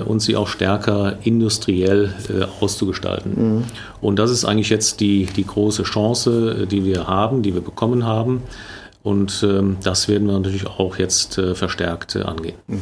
und 0.05 0.21
sie 0.21 0.37
auch 0.37 0.47
stärker 0.47 1.17
industriell 1.23 2.13
auszugestalten. 2.61 3.55
Mhm. 3.55 3.63
Und 3.99 4.17
das 4.17 4.31
ist 4.31 4.45
eigentlich 4.45 4.69
jetzt 4.69 5.01
die, 5.01 5.25
die 5.25 5.45
große 5.45 5.83
Chance, 5.83 6.67
die 6.71 6.85
wir 6.85 7.07
haben, 7.07 7.41
die 7.41 7.53
wir 7.53 7.59
bekommen 7.59 8.05
haben. 8.05 8.43
Und 9.01 9.45
ähm, 9.45 9.75
das 9.83 10.07
werden 10.07 10.27
wir 10.27 10.35
natürlich 10.35 10.67
auch 10.67 10.97
jetzt 10.99 11.41
verstärkt 11.53 12.15
angehen. 12.15 12.55
Mhm. 12.67 12.79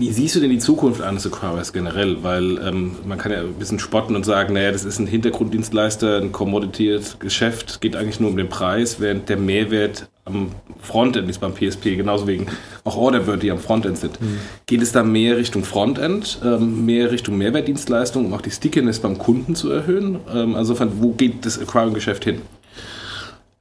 Wie 0.00 0.10
siehst 0.10 0.34
du 0.34 0.40
denn 0.40 0.48
die 0.48 0.58
Zukunft 0.58 1.02
eines 1.02 1.26
Acquirers 1.26 1.74
generell? 1.74 2.22
Weil 2.22 2.56
ähm, 2.66 2.96
man 3.06 3.18
kann 3.18 3.32
ja 3.32 3.40
ein 3.40 3.52
bisschen 3.52 3.78
spotten 3.78 4.16
und 4.16 4.24
sagen, 4.24 4.54
naja, 4.54 4.72
das 4.72 4.86
ist 4.86 4.98
ein 4.98 5.06
Hintergrunddienstleister, 5.06 6.16
ein 6.16 6.32
Commodity-Geschäft, 6.32 7.82
geht 7.82 7.96
eigentlich 7.96 8.18
nur 8.18 8.30
um 8.30 8.36
den 8.38 8.48
Preis, 8.48 8.98
während 8.98 9.28
der 9.28 9.36
Mehrwert 9.36 10.08
am 10.24 10.52
Frontend 10.80 11.28
ist 11.28 11.40
beim 11.40 11.52
PSP, 11.52 11.96
genauso 11.96 12.26
wegen 12.26 12.46
auch 12.84 12.96
Orderbird, 12.96 13.42
die 13.42 13.50
am 13.50 13.58
Frontend 13.58 13.98
sind. 13.98 14.18
Mhm. 14.22 14.38
Geht 14.64 14.80
es 14.80 14.92
da 14.92 15.02
mehr 15.02 15.36
Richtung 15.36 15.64
Frontend, 15.64 16.40
ähm, 16.42 16.86
mehr 16.86 17.10
Richtung 17.10 17.36
Mehrwertdienstleistung, 17.36 18.24
um 18.24 18.32
auch 18.32 18.40
die 18.40 18.50
Stickiness 18.50 19.00
beim 19.00 19.18
Kunden 19.18 19.54
zu 19.54 19.70
erhöhen? 19.70 20.20
Ähm, 20.32 20.54
also 20.54 20.78
wo 20.98 21.10
geht 21.10 21.44
das 21.44 21.58
Acquiring-Geschäft 21.58 22.24
hin? 22.24 22.40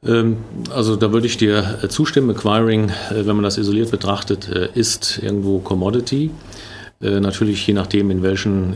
Ähm, 0.06 0.38
also 0.74 0.96
da 0.96 1.12
würde 1.12 1.28
ich 1.28 1.38
dir 1.38 1.80
äh, 1.84 1.90
zustimmen. 1.90 2.30
Acquiring, 2.30 2.90
äh, 2.90 3.26
wenn 3.26 3.36
man 3.36 3.44
das 3.44 3.58
isoliert 3.58 3.92
betrachtet, 3.92 4.50
äh, 4.50 4.70
ist 4.74 5.20
irgendwo 5.22 5.60
Commodity. 5.60 6.32
Natürlich, 7.02 7.66
je 7.66 7.74
nachdem, 7.74 8.12
in 8.12 8.24
welchen 8.24 8.76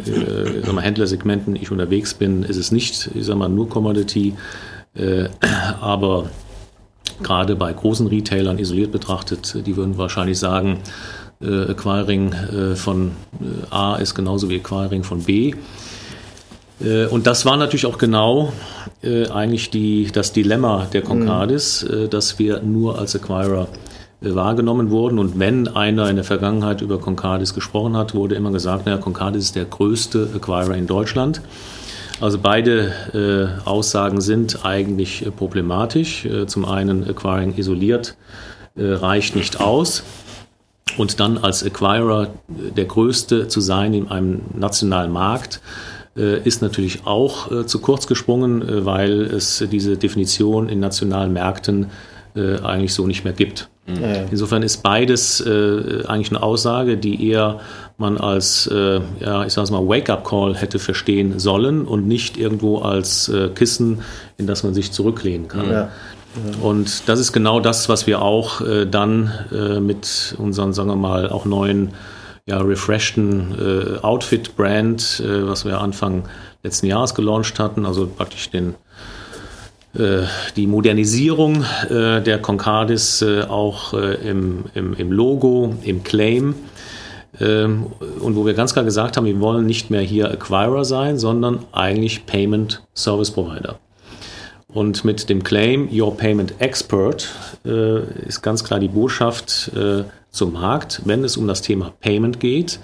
mal, 0.65 0.81
Händlersegmenten 0.81 1.57
ich 1.57 1.71
unterwegs 1.71 2.13
bin, 2.13 2.43
ist 2.43 2.55
es 2.55 2.71
nicht, 2.71 3.09
ich 3.13 3.25
sag 3.25 3.35
mal, 3.35 3.49
nur 3.49 3.67
Commodity. 3.67 4.33
Aber 5.81 6.29
gerade 7.21 7.57
bei 7.57 7.73
großen 7.73 8.07
Retailern 8.07 8.59
isoliert 8.59 8.93
betrachtet, 8.93 9.57
die 9.65 9.75
würden 9.75 9.97
wahrscheinlich 9.97 10.39
sagen, 10.39 10.79
Acquiring 11.41 12.33
von 12.75 13.11
A 13.71 13.97
ist 13.97 14.15
genauso 14.15 14.49
wie 14.49 14.55
Acquiring 14.55 15.03
von 15.03 15.21
B. 15.21 15.55
Äh, 16.81 17.07
und 17.07 17.27
das 17.27 17.45
war 17.45 17.57
natürlich 17.57 17.85
auch 17.85 17.97
genau 17.97 18.51
äh, 19.03 19.27
eigentlich 19.29 19.69
die, 19.69 20.09
das 20.11 20.31
Dilemma 20.31 20.87
der 20.93 21.01
Concardis, 21.01 21.83
mhm. 21.83 22.05
äh, 22.05 22.07
dass 22.07 22.39
wir 22.39 22.61
nur 22.61 22.99
als 22.99 23.15
Acquirer 23.15 23.67
äh, 24.21 24.33
wahrgenommen 24.33 24.91
wurden. 24.91 25.19
Und 25.19 25.39
wenn 25.39 25.67
einer 25.67 26.09
in 26.09 26.15
der 26.15 26.25
Vergangenheit 26.25 26.81
über 26.81 26.99
Concardis 26.99 27.53
gesprochen 27.53 27.97
hat, 27.97 28.15
wurde 28.15 28.35
immer 28.35 28.51
gesagt, 28.51 28.85
naja, 28.85 28.97
Concardis 28.97 29.45
ist 29.45 29.55
der 29.55 29.65
größte 29.65 30.29
Acquirer 30.35 30.75
in 30.75 30.87
Deutschland. 30.87 31.41
Also 32.21 32.37
beide 32.41 32.93
äh, 33.65 33.67
Aussagen 33.67 34.21
sind 34.21 34.63
eigentlich 34.63 35.25
äh, 35.25 35.31
problematisch. 35.31 36.27
zum 36.47 36.65
einen, 36.65 37.09
Acquiring 37.09 37.55
isoliert 37.57 38.15
reicht 38.75 39.35
nicht 39.35 39.59
aus. 39.59 40.03
Und 40.97 41.19
dann 41.19 41.37
als 41.37 41.63
Acquirer 41.63 42.29
der 42.47 42.85
größte 42.85 43.47
zu 43.47 43.61
sein 43.61 43.93
in 43.93 44.07
einem 44.07 44.41
nationalen 44.55 45.11
Markt, 45.11 45.61
ist 46.15 46.62
natürlich 46.62 47.05
auch 47.05 47.51
äh, 47.51 47.65
zu 47.65 47.79
kurz 47.79 48.05
gesprungen, 48.05 48.62
äh, 48.62 48.86
weil 48.86 49.22
es 49.22 49.63
diese 49.72 49.98
Definition 49.98 50.70
in 50.70 50.79
nationalen 50.79 51.34
Märkten 51.34 51.88
eigentlich 52.36 52.96
so 52.96 53.05
nicht 53.05 53.24
mehr 53.25 53.34
gibt. 53.34 53.70
Mhm. 53.86 54.03
Insofern 54.32 54.63
ist 54.63 54.82
beides 54.82 55.39
eigentlich 55.46 56.32
eine 56.32 56.41
Aussage, 56.41 56.98
die 56.98 57.29
eher 57.29 57.60
man 58.00 58.17
als, 58.17 58.67
ja, 59.20 59.46
ich 59.46 59.53
sage 59.53 59.72
mal, 59.72 59.88
Wake-up-Call 59.88 60.55
hätte 60.55 60.79
verstehen 60.79 61.38
sollen 61.38 61.86
und 61.86 62.08
nicht 62.08 62.36
irgendwo 62.36 62.79
als 62.79 63.32
Kissen, 63.53 64.01
in 64.39 64.48
das 64.48 64.63
man 64.63 64.74
sich 64.74 64.91
zurücklehnen 64.91 65.48
kann. 65.48 65.70
Ja. 65.70 65.89
Und 66.60 67.08
das 67.08 67.20
ist 67.20 67.34
genau 67.34 67.60
das, 67.60 67.88
was 67.88 68.08
wir 68.08 68.24
auch 68.24 68.62
dann 68.89 69.32
mit 69.79 70.34
unseren, 70.39 70.74
sagen 70.74 70.89
wir 70.89 70.96
mal, 70.96 71.29
auch 71.29 71.46
neuen 71.46 71.89
ja, 72.45 72.59
refreshten 72.59 73.55
äh, 73.57 74.00
Outfit-Brand, 74.00 75.21
äh, 75.25 75.47
was 75.47 75.65
wir 75.65 75.79
Anfang 75.79 76.27
letzten 76.62 76.88
Jahres 76.88 77.15
gelauncht 77.15 77.59
hatten, 77.59 77.85
also 77.85 78.07
praktisch 78.07 78.50
den, 78.50 78.75
äh, 79.95 80.23
die 80.55 80.67
Modernisierung 80.67 81.63
äh, 81.89 82.21
der 82.21 82.39
Concardis 82.39 83.21
äh, 83.21 83.43
auch 83.43 83.93
äh, 83.93 84.15
im, 84.29 84.65
im, 84.73 84.93
im, 84.93 85.12
Logo, 85.12 85.75
im 85.83 86.03
Claim. 86.03 86.55
Ähm, 87.39 87.88
und 88.19 88.35
wo 88.35 88.45
wir 88.45 88.53
ganz 88.53 88.73
klar 88.73 88.85
gesagt 88.85 89.15
haben, 89.15 89.25
wir 89.25 89.39
wollen 89.39 89.65
nicht 89.65 89.89
mehr 89.89 90.01
hier 90.01 90.29
Acquirer 90.29 90.83
sein, 90.83 91.17
sondern 91.17 91.65
eigentlich 91.71 92.25
Payment 92.25 92.83
Service 92.93 93.31
Provider. 93.31 93.79
Und 94.67 95.05
mit 95.05 95.29
dem 95.29 95.43
Claim 95.43 95.88
Your 95.91 96.17
Payment 96.17 96.55
Expert 96.59 97.29
äh, 97.65 98.03
ist 98.25 98.41
ganz 98.41 98.63
klar 98.63 98.79
die 98.79 98.88
Botschaft 98.88 99.71
äh, 99.75 100.03
zum 100.33 100.53
Markt, 100.53 101.03
wenn 101.05 101.23
es 101.23 101.37
um 101.37 101.47
das 101.47 101.61
Thema 101.61 101.93
Payment 102.01 102.39
geht, 102.41 102.79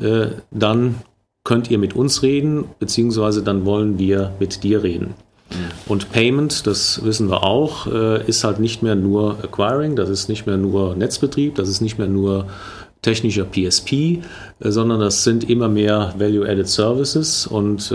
äh, 0.00 0.28
dann 0.50 0.96
könnt 1.44 1.70
ihr 1.70 1.78
mit 1.78 1.94
uns 1.94 2.22
reden, 2.22 2.64
beziehungsweise 2.78 3.42
dann 3.42 3.64
wollen 3.64 3.98
wir 3.98 4.32
mit 4.40 4.64
dir 4.64 4.82
reden. 4.82 5.14
Mhm. 5.50 5.54
Und 5.86 6.10
Payment, 6.10 6.66
das 6.66 7.04
wissen 7.04 7.30
wir 7.30 7.44
auch, 7.44 7.86
äh, 7.86 8.26
ist 8.26 8.42
halt 8.42 8.58
nicht 8.58 8.82
mehr 8.82 8.96
nur 8.96 9.38
Acquiring, 9.44 9.96
das 9.96 10.08
ist 10.08 10.28
nicht 10.28 10.46
mehr 10.46 10.56
nur 10.56 10.96
Netzbetrieb, 10.96 11.54
das 11.54 11.68
ist 11.68 11.82
nicht 11.82 11.98
mehr 11.98 12.08
nur 12.08 12.46
technischer 13.02 13.44
PSP, 13.44 13.92
äh, 13.92 14.20
sondern 14.70 14.98
das 14.98 15.24
sind 15.24 15.48
immer 15.48 15.68
mehr 15.68 16.14
Value-Added 16.16 16.68
Services. 16.68 17.46
Und 17.46 17.92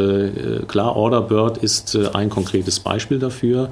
klar, 0.68 0.96
Orderbird 0.96 1.58
ist 1.58 1.96
ein 2.14 2.30
konkretes 2.30 2.80
Beispiel 2.80 3.18
dafür, 3.18 3.70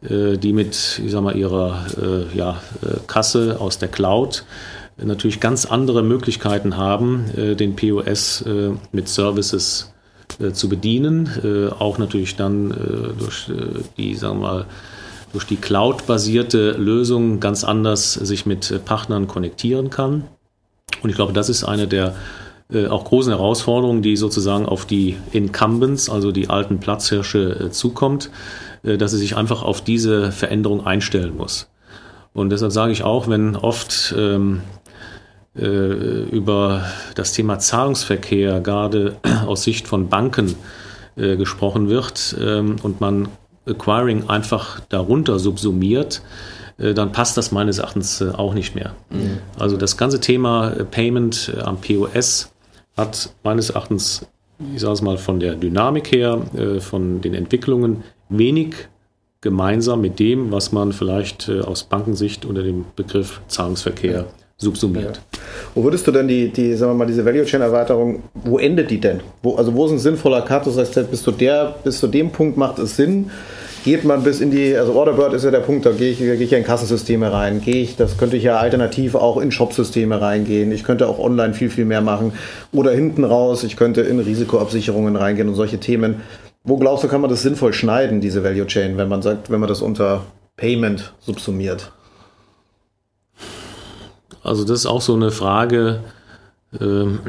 die 0.00 0.52
mit 0.52 1.00
ich 1.04 1.10
sag 1.10 1.22
mal, 1.22 1.36
ihrer 1.36 1.86
äh, 2.00 2.36
ja, 2.36 2.62
äh, 2.82 2.98
Kasse 3.06 3.56
aus 3.60 3.78
der 3.78 3.88
Cloud 3.88 4.44
natürlich 4.96 5.38
ganz 5.40 5.64
andere 5.64 6.02
Möglichkeiten 6.02 6.76
haben, 6.76 7.26
den 7.36 7.76
POS 7.76 8.44
mit 8.90 9.08
Services 9.08 9.92
zu 10.54 10.68
bedienen. 10.68 11.70
Auch 11.78 11.98
natürlich 11.98 12.34
dann 12.34 12.74
durch 13.16 13.48
die, 13.96 14.16
sagen 14.16 14.40
wir 14.40 14.48
mal, 14.48 14.66
durch 15.32 15.44
die 15.44 15.54
Cloud-basierte 15.54 16.72
Lösung 16.72 17.38
ganz 17.38 17.62
anders 17.62 18.14
sich 18.14 18.44
mit 18.44 18.84
Partnern 18.86 19.28
konnektieren 19.28 19.88
kann. 19.88 20.24
Und 21.00 21.10
ich 21.10 21.14
glaube, 21.14 21.32
das 21.32 21.48
ist 21.48 21.62
eine 21.62 21.86
der 21.86 22.16
äh, 22.70 22.86
auch 22.86 23.04
großen 23.04 23.32
Herausforderungen, 23.32 24.02
die 24.02 24.16
sozusagen 24.16 24.66
auf 24.66 24.84
die 24.84 25.16
Incumbents, 25.32 26.10
also 26.10 26.32
die 26.32 26.50
alten 26.50 26.80
Platzhirsche, 26.80 27.66
äh, 27.66 27.70
zukommt, 27.70 28.26
äh, 28.26 28.30
dass 28.82 29.10
sie 29.10 29.18
sich 29.18 29.36
einfach 29.36 29.62
auf 29.62 29.82
diese 29.82 30.32
Veränderung 30.32 30.86
einstellen 30.86 31.36
muss. 31.36 31.68
Und 32.32 32.50
deshalb 32.50 32.72
sage 32.72 32.92
ich 32.92 33.02
auch, 33.02 33.28
wenn 33.28 33.56
oft 33.56 34.14
ähm, 34.16 34.60
äh, 35.56 35.64
über 35.64 36.84
das 37.14 37.32
Thema 37.32 37.58
Zahlungsverkehr 37.58 38.60
gerade 38.60 39.16
aus 39.46 39.64
Sicht 39.64 39.88
von 39.88 40.08
Banken 40.08 40.54
äh, 41.16 41.36
gesprochen 41.36 41.88
wird 41.88 42.36
ähm, 42.40 42.76
und 42.82 43.00
man 43.00 43.28
Acquiring 43.66 44.28
einfach 44.28 44.80
darunter 44.88 45.38
subsumiert, 45.38 46.22
äh, 46.78 46.94
dann 46.94 47.12
passt 47.12 47.36
das 47.36 47.52
meines 47.52 47.78
Erachtens 47.78 48.20
äh, 48.20 48.30
auch 48.30 48.54
nicht 48.54 48.74
mehr. 48.74 48.94
Mhm. 49.10 49.38
Also 49.58 49.76
das 49.76 49.96
ganze 49.96 50.20
Thema 50.20 50.70
äh, 50.70 50.84
Payment 50.84 51.52
am 51.62 51.80
POS 51.80 52.50
hat 52.96 53.30
meines 53.42 53.70
Erachtens, 53.70 54.26
ich 54.74 54.80
sage 54.80 54.94
es 54.94 55.02
mal 55.02 55.18
von 55.18 55.38
der 55.38 55.54
Dynamik 55.54 56.10
her, 56.10 56.40
von 56.80 57.20
den 57.20 57.34
Entwicklungen 57.34 58.02
wenig 58.28 58.74
gemeinsam 59.40 60.00
mit 60.00 60.18
dem, 60.18 60.50
was 60.50 60.72
man 60.72 60.92
vielleicht 60.92 61.48
aus 61.48 61.84
Bankensicht 61.84 62.44
unter 62.44 62.62
dem 62.62 62.84
Begriff 62.96 63.40
Zahlungsverkehr 63.48 64.12
ja. 64.12 64.24
subsumiert. 64.56 65.16
Ja. 65.16 65.38
Wo 65.74 65.84
würdest 65.84 66.06
du 66.06 66.10
denn 66.10 66.26
die, 66.26 66.48
die, 66.48 66.74
sagen 66.74 66.92
wir 66.92 66.96
mal, 66.96 67.06
diese 67.06 67.24
Value 67.24 67.44
Chain 67.44 67.60
Erweiterung, 67.60 68.24
wo 68.34 68.58
endet 68.58 68.90
die 68.90 69.00
denn? 69.00 69.20
Wo, 69.42 69.54
also 69.54 69.72
wo 69.74 69.86
ist 69.86 69.92
ein 69.92 69.98
sinnvoller 69.98 70.42
Cut? 70.42 70.66
Du 70.66 70.70
sagst, 70.70 70.94
bis 71.10 71.22
zu 71.22 71.30
der, 71.30 71.76
bis 71.84 72.00
zu 72.00 72.08
dem 72.08 72.30
Punkt 72.30 72.56
macht 72.56 72.78
es 72.78 72.96
Sinn 72.96 73.30
geht 73.84 74.04
man 74.04 74.22
bis 74.22 74.40
in 74.40 74.50
die, 74.50 74.76
also 74.76 74.92
Orderbird 74.92 75.32
ist 75.32 75.44
ja 75.44 75.50
der 75.50 75.60
Punkt, 75.60 75.86
da 75.86 75.92
gehe 75.92 76.10
ich, 76.10 76.18
gehe 76.18 76.34
ich 76.34 76.50
ja 76.50 76.58
in 76.58 76.64
Kassensysteme 76.64 77.32
rein, 77.32 77.60
gehe 77.62 77.82
ich, 77.82 77.96
das 77.96 78.18
könnte 78.18 78.36
ich 78.36 78.42
ja 78.42 78.58
alternativ 78.58 79.14
auch 79.14 79.38
in 79.38 79.50
Shopsysteme 79.50 80.20
reingehen, 80.20 80.72
ich 80.72 80.84
könnte 80.84 81.08
auch 81.08 81.18
online 81.18 81.54
viel, 81.54 81.70
viel 81.70 81.84
mehr 81.84 82.00
machen 82.00 82.32
oder 82.72 82.90
hinten 82.90 83.24
raus, 83.24 83.64
ich 83.64 83.76
könnte 83.76 84.02
in 84.02 84.18
Risikoabsicherungen 84.18 85.16
reingehen 85.16 85.48
und 85.48 85.54
solche 85.54 85.78
Themen. 85.78 86.16
Wo 86.68 86.76
glaubst 86.76 87.02
du, 87.02 87.08
kann 87.08 87.22
man 87.22 87.30
das 87.30 87.40
sinnvoll 87.40 87.72
schneiden, 87.72 88.20
diese 88.20 88.44
Value 88.44 88.66
Chain, 88.66 88.98
wenn 88.98 89.08
man 89.08 89.22
sagt, 89.22 89.48
wenn 89.48 89.58
man 89.58 89.70
das 89.70 89.80
unter 89.80 90.26
Payment 90.58 91.14
subsumiert? 91.18 91.92
Also 94.42 94.64
das 94.64 94.80
ist 94.80 94.86
auch 94.86 95.00
so 95.00 95.14
eine 95.14 95.30
Frage, 95.30 96.00
ähm, 96.78 97.20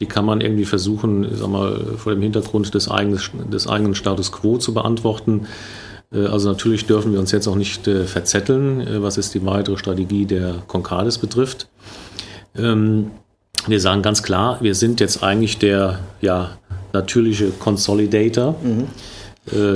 die 0.00 0.06
kann 0.06 0.24
man 0.24 0.40
irgendwie 0.40 0.64
versuchen, 0.64 1.24
sag 1.36 1.48
mal, 1.48 1.94
vor 1.98 2.12
dem 2.12 2.20
Hintergrund 2.20 2.74
des 2.74 2.90
eigenen, 2.90 3.20
des 3.52 3.68
eigenen 3.68 3.94
Status 3.94 4.32
quo 4.32 4.58
zu 4.58 4.74
beantworten. 4.74 5.46
Äh, 6.12 6.26
also 6.26 6.48
natürlich 6.48 6.86
dürfen 6.86 7.12
wir 7.12 7.20
uns 7.20 7.30
jetzt 7.30 7.46
auch 7.46 7.54
nicht 7.54 7.86
äh, 7.86 8.06
verzetteln, 8.06 8.80
äh, 8.80 9.00
was 9.00 9.18
ist 9.18 9.34
die 9.34 9.46
weitere 9.46 9.78
Strategie 9.78 10.26
der 10.26 10.64
Concardis 10.66 11.18
betrifft. 11.18 11.68
Ähm, 12.56 13.12
wir 13.68 13.78
sagen 13.78 14.02
ganz 14.02 14.24
klar, 14.24 14.58
wir 14.62 14.74
sind 14.74 14.98
jetzt 14.98 15.22
eigentlich 15.22 15.58
der 15.58 16.00
ja, 16.20 16.58
natürliche 16.92 17.50
Consolidator. 17.50 18.56
Mhm. 18.62 18.88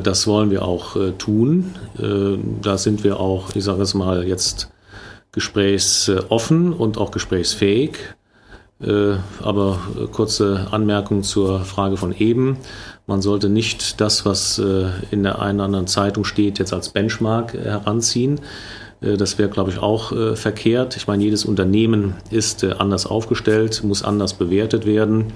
Das 0.03 0.27
wollen 0.27 0.50
wir 0.50 0.62
auch 0.62 0.94
tun. 1.16 1.74
Da 2.61 2.79
sind 2.79 3.03
wir 3.03 3.18
auch, 3.18 3.57
ich 3.57 3.64
sage 3.64 3.83
es 3.83 3.94
mal, 3.94 4.29
jetzt 4.29 4.70
gesprächsoffen 5.33 6.72
und 6.72 6.98
auch 6.98 7.11
gesprächsfähig. 7.11 7.96
Aber 9.42 9.79
kurze 10.12 10.68
Anmerkung 10.70 11.22
zur 11.22 11.61
Frage 11.61 11.96
von 11.96 12.12
eben. 12.12 12.59
Man 13.07 13.20
sollte 13.20 13.50
nicht 13.50 14.00
das, 14.00 14.24
was 14.24 14.59
äh, 14.59 14.87
in 15.11 15.22
der 15.24 15.38
einen 15.38 15.59
oder 15.59 15.66
anderen 15.66 15.87
Zeitung 15.87 16.24
steht, 16.24 16.59
jetzt 16.59 16.72
als 16.72 16.88
Benchmark 16.88 17.55
äh, 17.55 17.62
heranziehen. 17.64 18.40
Äh, 19.03 19.18
das 19.18 19.37
wäre, 19.37 19.50
glaube 19.50 19.70
ich, 19.70 19.79
auch 19.79 20.12
verkehrt. 20.37 20.96
Ich 20.96 21.07
meine, 21.07 21.22
jedes 21.22 21.44
Unternehmen 21.44 22.14
ist 22.31 22.64
anders 22.64 23.07
aufgestellt, 23.07 23.83
muss 23.85 24.03
anders 24.03 24.35
bewertet 24.35 24.87
werden. 24.87 25.35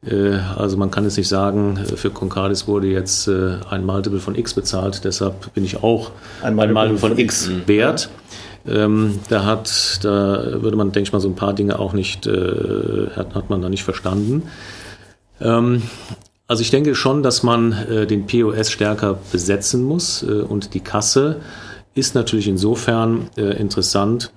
Also 0.00 0.76
man 0.76 0.92
kann 0.92 1.02
jetzt 1.02 1.16
nicht 1.16 1.28
sagen, 1.28 1.76
für 1.96 2.10
Concardis 2.10 2.68
wurde 2.68 2.86
jetzt 2.86 3.28
ein 3.28 3.84
Multiple 3.84 4.20
von 4.20 4.36
X 4.36 4.54
bezahlt, 4.54 5.04
deshalb 5.04 5.52
bin 5.54 5.64
ich 5.64 5.82
auch 5.82 6.12
ein 6.40 6.54
Multiple, 6.54 6.80
ein 6.80 6.88
Multiple 6.88 6.98
von, 6.98 7.10
von, 7.10 7.18
X, 7.18 7.48
X 7.48 7.66
wert. 7.66 8.08
Ähm, 8.64 9.18
da 9.28 9.44
hat, 9.44 9.98
da 10.04 10.62
würde 10.62 10.76
man, 10.76 10.92
denke 10.92 11.08
ich 11.08 11.12
mal, 11.12 11.18
so 11.18 11.28
ein 11.28 11.34
paar 11.34 11.52
Dinge 11.52 11.80
auch 11.80 11.94
nicht, 11.94 12.28
hat, 12.28 13.34
hat 13.34 13.50
man 13.50 13.60
da 13.60 13.68
nicht 13.68 13.82
verstanden. 13.82 14.44
Ähm, 15.40 15.82
also 16.46 16.62
ich 16.62 16.70
denke 16.70 16.94
schon, 16.94 17.22
dass 17.22 17.42
man 17.42 17.72
äh, 17.72 18.06
den 18.06 18.26
POS 18.26 18.70
stärker 18.70 19.18
besetzen 19.30 19.82
muss 19.82 20.22
äh, 20.22 20.40
und 20.40 20.74
die 20.74 20.80
Kasse 20.80 21.42
ist 21.94 22.14
natürlich 22.14 22.48
insofern 22.48 23.28
äh, 23.36 23.58
interessant, 23.58 24.32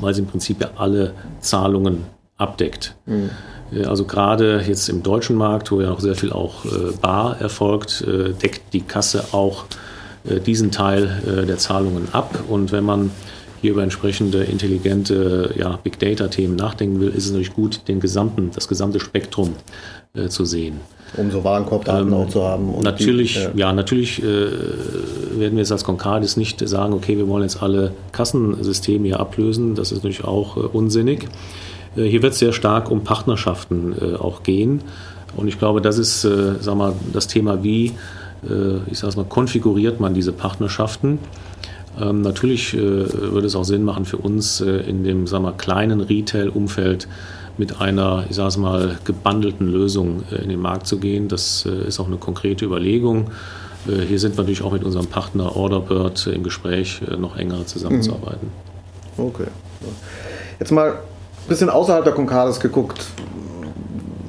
weil 0.00 0.14
sie 0.14 0.22
im 0.22 0.26
Prinzip 0.26 0.60
ja 0.62 0.70
alle 0.76 1.12
Zahlungen 1.40 2.04
abdeckt. 2.38 2.96
Mhm. 3.04 3.30
Äh, 3.72 3.84
also 3.84 4.04
gerade 4.04 4.62
jetzt 4.66 4.88
im 4.88 5.02
deutschen 5.02 5.36
Markt, 5.36 5.70
wo 5.70 5.80
ja 5.80 5.90
auch 5.90 6.00
sehr 6.00 6.14
viel 6.14 6.32
auch 6.32 6.64
äh, 6.64 6.92
bar 7.00 7.40
erfolgt, 7.40 8.02
äh, 8.02 8.32
deckt 8.32 8.72
die 8.72 8.82
Kasse 8.82 9.24
auch 9.32 9.64
diesen 10.46 10.70
Teil 10.70 11.44
der 11.46 11.58
Zahlungen 11.58 12.08
ab. 12.12 12.44
Und 12.48 12.72
wenn 12.72 12.82
man 12.82 13.10
hier 13.60 13.72
über 13.72 13.82
entsprechende 13.82 14.42
intelligente 14.44 15.54
ja, 15.58 15.78
Big 15.82 15.98
Data 15.98 16.28
Themen 16.28 16.56
nachdenken 16.56 16.98
will, 16.98 17.10
ist 17.10 17.26
es 17.26 17.32
natürlich 17.32 17.52
gut, 17.52 17.86
den 17.88 18.00
gesamten, 18.00 18.50
das 18.54 18.66
gesamte 18.66 19.00
Spektrum 19.00 19.54
äh, 20.14 20.28
zu 20.28 20.44
sehen 20.44 20.80
um 21.16 21.30
so 21.30 21.44
Warenkorbdaten 21.44 22.08
ähm, 22.08 22.14
auch 22.14 22.28
zu 22.28 22.42
haben. 22.42 22.80
natürlich, 22.82 23.34
die, 23.34 23.40
ja. 23.40 23.68
ja. 23.68 23.72
natürlich 23.72 24.22
äh, 24.22 24.24
werden 24.24 25.52
wir 25.52 25.58
jetzt 25.58 25.72
als 25.72 25.84
Concardis 25.84 26.36
nicht 26.36 26.66
sagen, 26.68 26.92
okay, 26.92 27.16
wir 27.16 27.28
wollen 27.28 27.42
jetzt 27.42 27.62
alle 27.62 27.92
Kassensysteme 28.12 29.06
hier 29.06 29.20
ablösen. 29.20 29.74
Das 29.74 29.92
ist 29.92 29.98
natürlich 29.98 30.24
auch 30.24 30.56
äh, 30.56 30.60
unsinnig. 30.60 31.28
Äh, 31.96 32.04
hier 32.04 32.22
wird 32.22 32.32
es 32.32 32.38
sehr 32.38 32.52
stark 32.52 32.90
um 32.90 33.04
Partnerschaften 33.04 33.94
äh, 34.00 34.16
auch 34.16 34.42
gehen. 34.42 34.82
Und 35.36 35.48
ich 35.48 35.58
glaube, 35.58 35.80
das 35.80 35.98
ist, 35.98 36.24
äh, 36.24 36.54
sag 36.60 36.76
mal, 36.76 36.92
das 37.12 37.26
Thema, 37.26 37.62
wie, 37.62 37.92
ich 38.90 38.98
sage 38.98 39.16
mal, 39.16 39.24
konfiguriert 39.24 40.00
man 40.00 40.12
diese 40.12 40.32
Partnerschaften. 40.32 41.18
Ähm, 41.98 42.20
natürlich 42.20 42.74
würde 42.74 43.46
es 43.46 43.56
auch 43.56 43.64
Sinn 43.64 43.84
machen 43.84 44.04
für 44.04 44.18
uns 44.18 44.60
in 44.60 45.02
dem, 45.02 45.26
sagen 45.26 45.44
wir, 45.44 45.52
kleinen 45.52 46.02
Retail-Umfeld 46.02 47.08
mit 47.56 47.80
einer, 47.80 48.26
ich 48.28 48.36
sage 48.36 48.48
es 48.48 48.56
mal, 48.58 48.98
gebundelten 49.06 49.66
Lösung 49.66 50.24
äh, 50.30 50.42
in 50.42 50.50
den 50.50 50.60
Markt 50.60 50.86
zu 50.86 50.98
gehen. 50.98 51.28
Das 51.28 51.64
ist 51.64 51.98
auch 51.98 52.06
eine 52.06 52.18
konkrete 52.18 52.66
Überlegung. 52.66 53.30
Hier 53.86 54.18
sind 54.18 54.36
wir 54.36 54.42
natürlich 54.42 54.62
auch 54.62 54.72
mit 54.72 54.84
unserem 54.84 55.06
Partner 55.06 55.56
Orderbird 55.56 56.26
im 56.26 56.42
Gespräch, 56.42 57.00
noch 57.18 57.36
enger 57.38 57.66
zusammenzuarbeiten. 57.66 58.48
Mhm. 59.16 59.24
Okay. 59.24 59.46
Jetzt 60.58 60.70
mal 60.70 60.98
bisschen 61.48 61.70
außerhalb 61.70 62.04
der 62.04 62.14
Concardis 62.14 62.60
geguckt. 62.60 63.06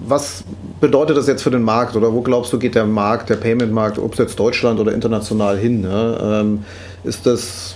Was 0.08 0.44
bedeutet 0.80 1.18
das 1.18 1.28
jetzt 1.28 1.42
für 1.42 1.52
den 1.52 1.64
Markt 1.64 1.96
oder 1.96 2.14
wo 2.14 2.22
glaubst 2.22 2.54
du, 2.54 2.60
geht 2.60 2.76
der 2.76 2.86
Markt, 2.86 3.30
der 3.30 3.36
Payment-Markt, 3.36 3.98
ob 3.98 4.14
es 4.14 4.20
jetzt 4.20 4.40
Deutschland 4.40 4.80
oder 4.80 4.94
international 4.94 5.58
hin? 5.58 5.82
Ne? 5.82 6.18
Ähm, 6.22 6.66
ist 7.04 7.26
das 7.26 7.76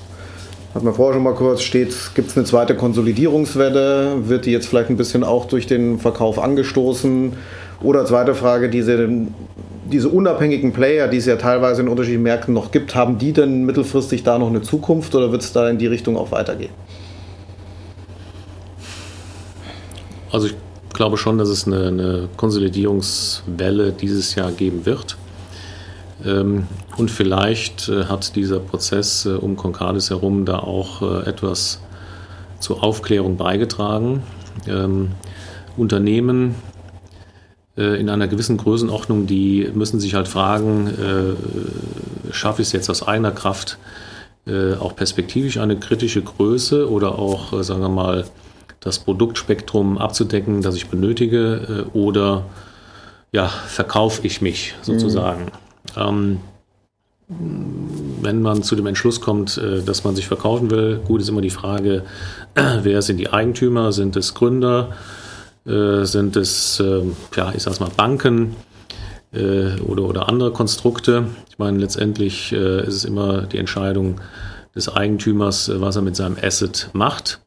hat 0.73 0.84
man 0.84 0.93
vorher 0.93 1.15
schon 1.15 1.23
mal 1.23 1.34
kurz, 1.34 1.63
steht, 1.63 1.95
gibt 2.13 2.30
es 2.30 2.38
eine 2.38 2.45
zweite 2.45 2.75
Konsolidierungswelle? 2.75 4.28
Wird 4.30 4.45
die 4.45 4.52
jetzt 4.52 4.67
vielleicht 4.67 4.91
ein 4.91 4.97
bisschen 4.97 5.23
auch 5.23 5.45
durch 5.45 5.65
den 5.65 5.97
Verkauf 5.97 6.38
angestoßen? 6.38 7.34
Oder 7.82 8.06
zweite 8.06 8.36
Frage, 8.36 8.69
diese, 8.69 9.10
diese 9.91 10.10
unabhängigen 10.10 10.71
Player, 10.71 11.08
die 11.08 11.17
es 11.17 11.25
ja 11.25 11.38
teilweise 11.38 11.82
in 11.82 11.88
unterschiedlichen 11.88 12.23
Märkten 12.23 12.54
noch 12.54 12.69
gibt, 12.69 12.93
haben 12.93 13.17
die 13.17 13.34
denn 13.34 13.65
mittelfristig 13.65 14.23
da 14.23 14.38
noch 14.38 14.49
eine 14.49 14.62
Zukunft 14.62 15.15
oder 15.15 15.32
wird 15.32 15.41
es 15.41 15.54
da 15.54 15.67
in 15.69 15.80
die 15.80 15.88
Richtung 15.88 16.17
auch 16.17 16.32
weitergehen? 16.32 16.71
Also 20.32 20.48
ich 20.48 20.56
glaube 20.94 21.18
schon, 21.18 21.38
dass 21.38 21.50
es 21.50 21.65
eine, 21.65 21.88
eine 21.88 22.30
Konsolidierungswelle 22.38 23.92
dieses 23.92 24.36
Jahr 24.36 24.52
geben 24.52 24.86
wird. 24.86 25.18
Ähm, 26.26 26.68
und 26.98 27.10
vielleicht 27.10 27.88
äh, 27.89 28.06
hat 28.06 28.36
dieser 28.36 28.60
Prozess 28.60 29.26
äh, 29.26 29.30
um 29.30 29.56
Concardis 29.56 30.10
herum 30.10 30.46
da 30.46 30.60
auch 30.60 31.02
äh, 31.02 31.30
etwas 31.30 31.80
zur 32.60 32.84
Aufklärung 32.84 33.38
beigetragen. 33.38 34.24
Ähm, 34.68 35.12
Unternehmen 35.78 36.56
in 37.76 38.10
einer 38.10 38.28
gewissen 38.28 38.58
Größenordnung, 38.58 39.26
die 39.26 39.70
müssen 39.74 40.02
sich 40.02 40.13
halt 40.13 40.28
fragen, 40.28 40.92
schaffe 42.30 42.62
ich 42.62 42.68
es 42.68 42.72
jetzt 42.74 42.89
aus 42.89 43.08
eigener 43.08 43.32
Kraft 43.32 43.78
auch 44.82 44.98
perspektivisch 44.98 45.58
eine 45.60 45.78
kritische 45.78 46.22
Größe 46.22 46.92
oder 46.92 47.18
auch, 47.18 47.63
sagen 47.63 47.80
wir 47.80 47.88
mal, 47.88 48.26
das 48.80 49.00
Produktspektrum 49.00 49.98
abzudecken, 49.98 50.62
das 50.62 50.76
ich 50.76 50.88
benötige, 50.88 51.88
oder 51.94 52.46
ja, 53.32 53.48
verkaufe 53.48 54.26
ich 54.26 54.42
mich 54.42 54.76
sozusagen. 54.82 55.46
Mhm. 55.96 56.02
Ähm, 56.02 56.39
wenn 58.22 58.42
man 58.42 58.63
zu 58.63 58.76
dem 58.76 58.88
Entschluss 58.88 59.22
kommt, 59.22 59.58
äh, 59.58 59.82
dass 59.84 60.04
man 60.04 60.15
sich 60.15 60.28
verkaufen 60.28 60.72
will, 60.72 61.00
gut 61.06 61.22
ist 61.22 61.30
immer 61.30 61.42
die 61.42 61.52
Frage, 61.52 62.04
wer 62.56 63.02
sind 63.02 63.18
die 63.18 63.32
Eigentümer? 63.32 63.92
Sind 63.92 64.15
es 64.15 64.34
Gründer? 64.34 64.94
Äh, 65.65 66.06
sind 66.06 66.36
es, 66.36 66.80
ähm, 66.80 67.15
ja, 67.36 67.54
ich 67.56 67.63
sag's 67.63 67.80
mal, 67.80 67.92
Banken 67.96 68.56
äh, 69.32 69.80
oder, 69.82 70.04
oder 70.04 70.28
andere 70.28 70.52
Konstrukte? 70.52 71.26
Ich 71.50 71.60
meine, 71.60 71.78
letztendlich 71.78 72.52
ist 72.52 72.96
es 72.96 73.06
immer 73.06 73.44
die 73.44 73.58
Entscheidung 73.58 74.22
des 74.76 74.89
Eigentümers, 74.89 75.70
was 75.76 75.98
er 75.98 76.02
mit 76.02 76.15
seinem 76.15 76.38
Asset 76.42 76.89
macht. 76.94 77.42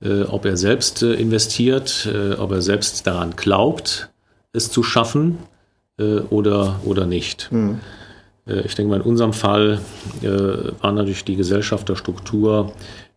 Ob 0.00 0.44
er 0.44 0.56
selbst 0.56 1.02
investiert, 1.02 2.08
ob 2.38 2.52
er 2.52 2.62
selbst 2.62 3.04
daran 3.06 3.34
glaubt, 3.34 4.10
es 4.52 4.70
zu 4.70 4.82
schaffen 4.82 5.38
äh, 5.98 6.20
oder, 6.30 6.80
oder 6.84 7.06
nicht. 7.06 7.50
Mhm. 7.50 7.80
ich 8.46 8.74
denke 8.74 8.90
mal, 8.90 9.00
in 9.00 9.02
unserem 9.02 9.32
Fall 9.32 9.80
äh, 10.22 10.28
war 10.80 10.92
natürlich 10.92 11.24
die 11.24 11.36
Gesellschafterstruktur, 11.36 12.72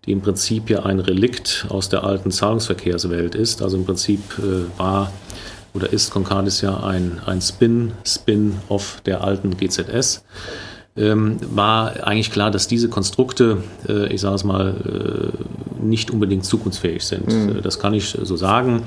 die 0.06 0.12
im 0.12 0.22
Prinzip 0.22 0.70
ja 0.70 0.84
ein 0.84 1.00
Relikt 1.00 1.68
aus 1.70 1.90
der 1.90 2.04
alten 2.04 2.32
Zahlungsverkehrswelt 2.32 3.36
ist. 3.36 3.62
Also 3.62 3.78
im 3.78 3.86
Prinzip 3.86 4.20
war 4.78 5.12
oder 5.74 5.94
ist 5.94 6.12
Concardis 6.12 6.62
ja 6.62 6.84
ein, 6.84 7.22
ein 7.26 7.42
Spin, 7.42 7.94
Spin-off 8.04 9.02
der 9.06 9.24
alten 9.24 9.56
GZS 9.56 10.24
ähm, 10.98 11.38
war 11.56 12.06
eigentlich 12.06 12.32
klar, 12.32 12.52
dass 12.52 12.68
diese 12.68 12.90
Konstrukte, 12.90 13.64
äh, 13.88 14.14
ich 14.14 14.22
sage 14.22 14.36
es 14.36 14.44
mal, 14.44 15.32
äh, 15.80 15.84
nicht 15.84 16.12
unbedingt 16.12 16.46
zukunftsfähig 16.46 17.04
sind. 17.04 17.28
Mhm. 17.28 17.58
Äh, 17.58 17.62
das 17.62 17.80
kann 17.80 17.94
ich 17.94 18.18
so 18.22 18.36
sagen, 18.36 18.84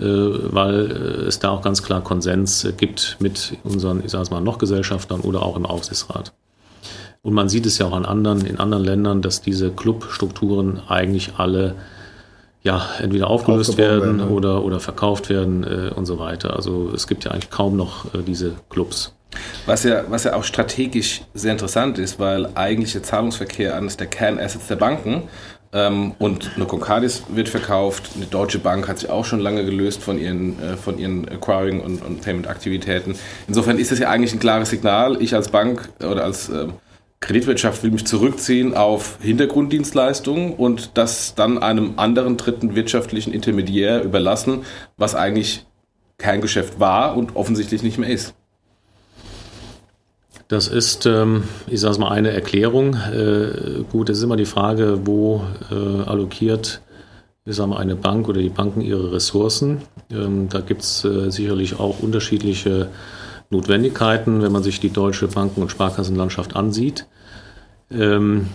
äh, 0.00 0.04
weil 0.04 0.90
äh, 0.90 1.26
es 1.26 1.38
da 1.38 1.50
auch 1.50 1.62
ganz 1.62 1.82
klar 1.82 2.02
Konsens 2.02 2.66
gibt 2.78 3.16
mit 3.20 3.54
unseren, 3.64 4.02
ich 4.04 4.10
sage 4.10 4.22
es 4.22 4.30
mal, 4.30 4.40
noch 4.40 4.58
Gesellschaftern 4.58 5.20
oder 5.20 5.42
auch 5.42 5.56
im 5.56 5.66
Aufsichtsrat. 5.66 6.32
Und 7.22 7.34
man 7.34 7.48
sieht 7.48 7.66
es 7.66 7.78
ja 7.78 7.86
auch 7.86 7.92
an 7.92 8.04
anderen, 8.04 8.44
in 8.44 8.58
anderen 8.58 8.84
Ländern, 8.84 9.22
dass 9.22 9.42
diese 9.42 9.70
Clubstrukturen 9.70 10.80
eigentlich 10.88 11.34
alle 11.36 11.76
ja, 12.64 12.86
entweder 13.00 13.28
aufgelöst 13.28 13.76
werden, 13.76 14.18
werden 14.18 14.30
oder, 14.32 14.64
oder 14.64 14.80
verkauft 14.80 15.28
werden 15.28 15.64
äh, 15.64 15.90
und 15.94 16.06
so 16.06 16.18
weiter. 16.18 16.54
Also 16.56 16.90
es 16.94 17.06
gibt 17.06 17.24
ja 17.24 17.30
eigentlich 17.32 17.50
kaum 17.50 17.76
noch 17.76 18.14
äh, 18.14 18.22
diese 18.26 18.52
Clubs. 18.70 19.14
Was 19.66 19.84
ja, 19.84 20.04
was 20.08 20.24
ja 20.24 20.34
auch 20.34 20.44
strategisch 20.44 21.22
sehr 21.34 21.52
interessant 21.52 21.98
ist, 21.98 22.18
weil 22.18 22.48
eigentlich 22.54 22.92
der 22.92 23.02
Zahlungsverkehr 23.02 23.76
eines 23.76 23.96
der 23.96 24.06
Kernassets 24.06 24.66
der 24.66 24.76
Banken 24.76 25.22
ähm, 25.72 26.12
und 26.18 26.52
eine 26.56 26.66
Concardis 26.66 27.22
wird 27.28 27.48
verkauft, 27.48 28.10
eine 28.16 28.26
Deutsche 28.26 28.58
Bank 28.58 28.88
hat 28.88 28.98
sich 28.98 29.08
auch 29.08 29.24
schon 29.24 29.40
lange 29.40 29.64
gelöst 29.64 30.02
von 30.02 30.18
ihren, 30.18 30.60
äh, 30.62 30.76
von 30.76 30.98
ihren 30.98 31.26
Acquiring- 31.28 31.80
und, 31.80 32.04
und 32.04 32.20
Payment-Aktivitäten. 32.20 33.14
Insofern 33.48 33.78
ist 33.78 33.90
es 33.90 33.98
ja 33.98 34.10
eigentlich 34.10 34.34
ein 34.34 34.38
klares 34.40 34.70
Signal. 34.70 35.20
Ich 35.22 35.34
als 35.34 35.48
Bank 35.48 35.88
oder 36.00 36.24
als 36.24 36.50
äh, 36.50 36.66
Kreditwirtschaft 37.20 37.82
will 37.82 37.92
mich 37.92 38.04
zurückziehen 38.04 38.74
auf 38.74 39.18
Hintergrunddienstleistungen 39.22 40.52
und 40.52 40.90
das 40.94 41.34
dann 41.34 41.62
einem 41.62 41.94
anderen 41.96 42.36
dritten 42.36 42.74
wirtschaftlichen 42.74 43.32
Intermediär 43.32 44.02
überlassen, 44.02 44.64
was 44.96 45.14
eigentlich 45.14 45.64
kein 46.18 46.40
Geschäft 46.40 46.80
war 46.80 47.16
und 47.16 47.36
offensichtlich 47.36 47.82
nicht 47.82 47.96
mehr 47.96 48.10
ist. 48.10 48.34
Das 50.52 50.68
ist, 50.68 51.06
ähm, 51.06 51.44
ich 51.66 51.80
sage 51.80 51.92
es 51.92 51.98
mal, 51.98 52.10
eine 52.10 52.30
Erklärung. 52.30 52.94
Äh, 52.94 53.84
gut, 53.90 54.10
es 54.10 54.18
ist 54.18 54.24
immer 54.24 54.36
die 54.36 54.44
Frage, 54.44 55.06
wo 55.06 55.46
äh, 55.70 56.02
allokiert 56.02 56.82
ich 57.46 57.56
sage 57.56 57.70
mal, 57.70 57.78
eine 57.78 57.96
Bank 57.96 58.28
oder 58.28 58.42
die 58.42 58.50
Banken 58.50 58.82
ihre 58.82 59.12
Ressourcen. 59.12 59.80
Ähm, 60.10 60.50
da 60.50 60.60
gibt 60.60 60.82
es 60.82 61.06
äh, 61.06 61.30
sicherlich 61.30 61.80
auch 61.80 62.00
unterschiedliche 62.00 62.88
Notwendigkeiten, 63.48 64.42
wenn 64.42 64.52
man 64.52 64.62
sich 64.62 64.78
die 64.78 64.90
deutsche 64.90 65.26
Banken- 65.26 65.62
und 65.62 65.70
Sparkassenlandschaft 65.70 66.54
ansieht. 66.54 67.06
Ähm, 67.90 68.48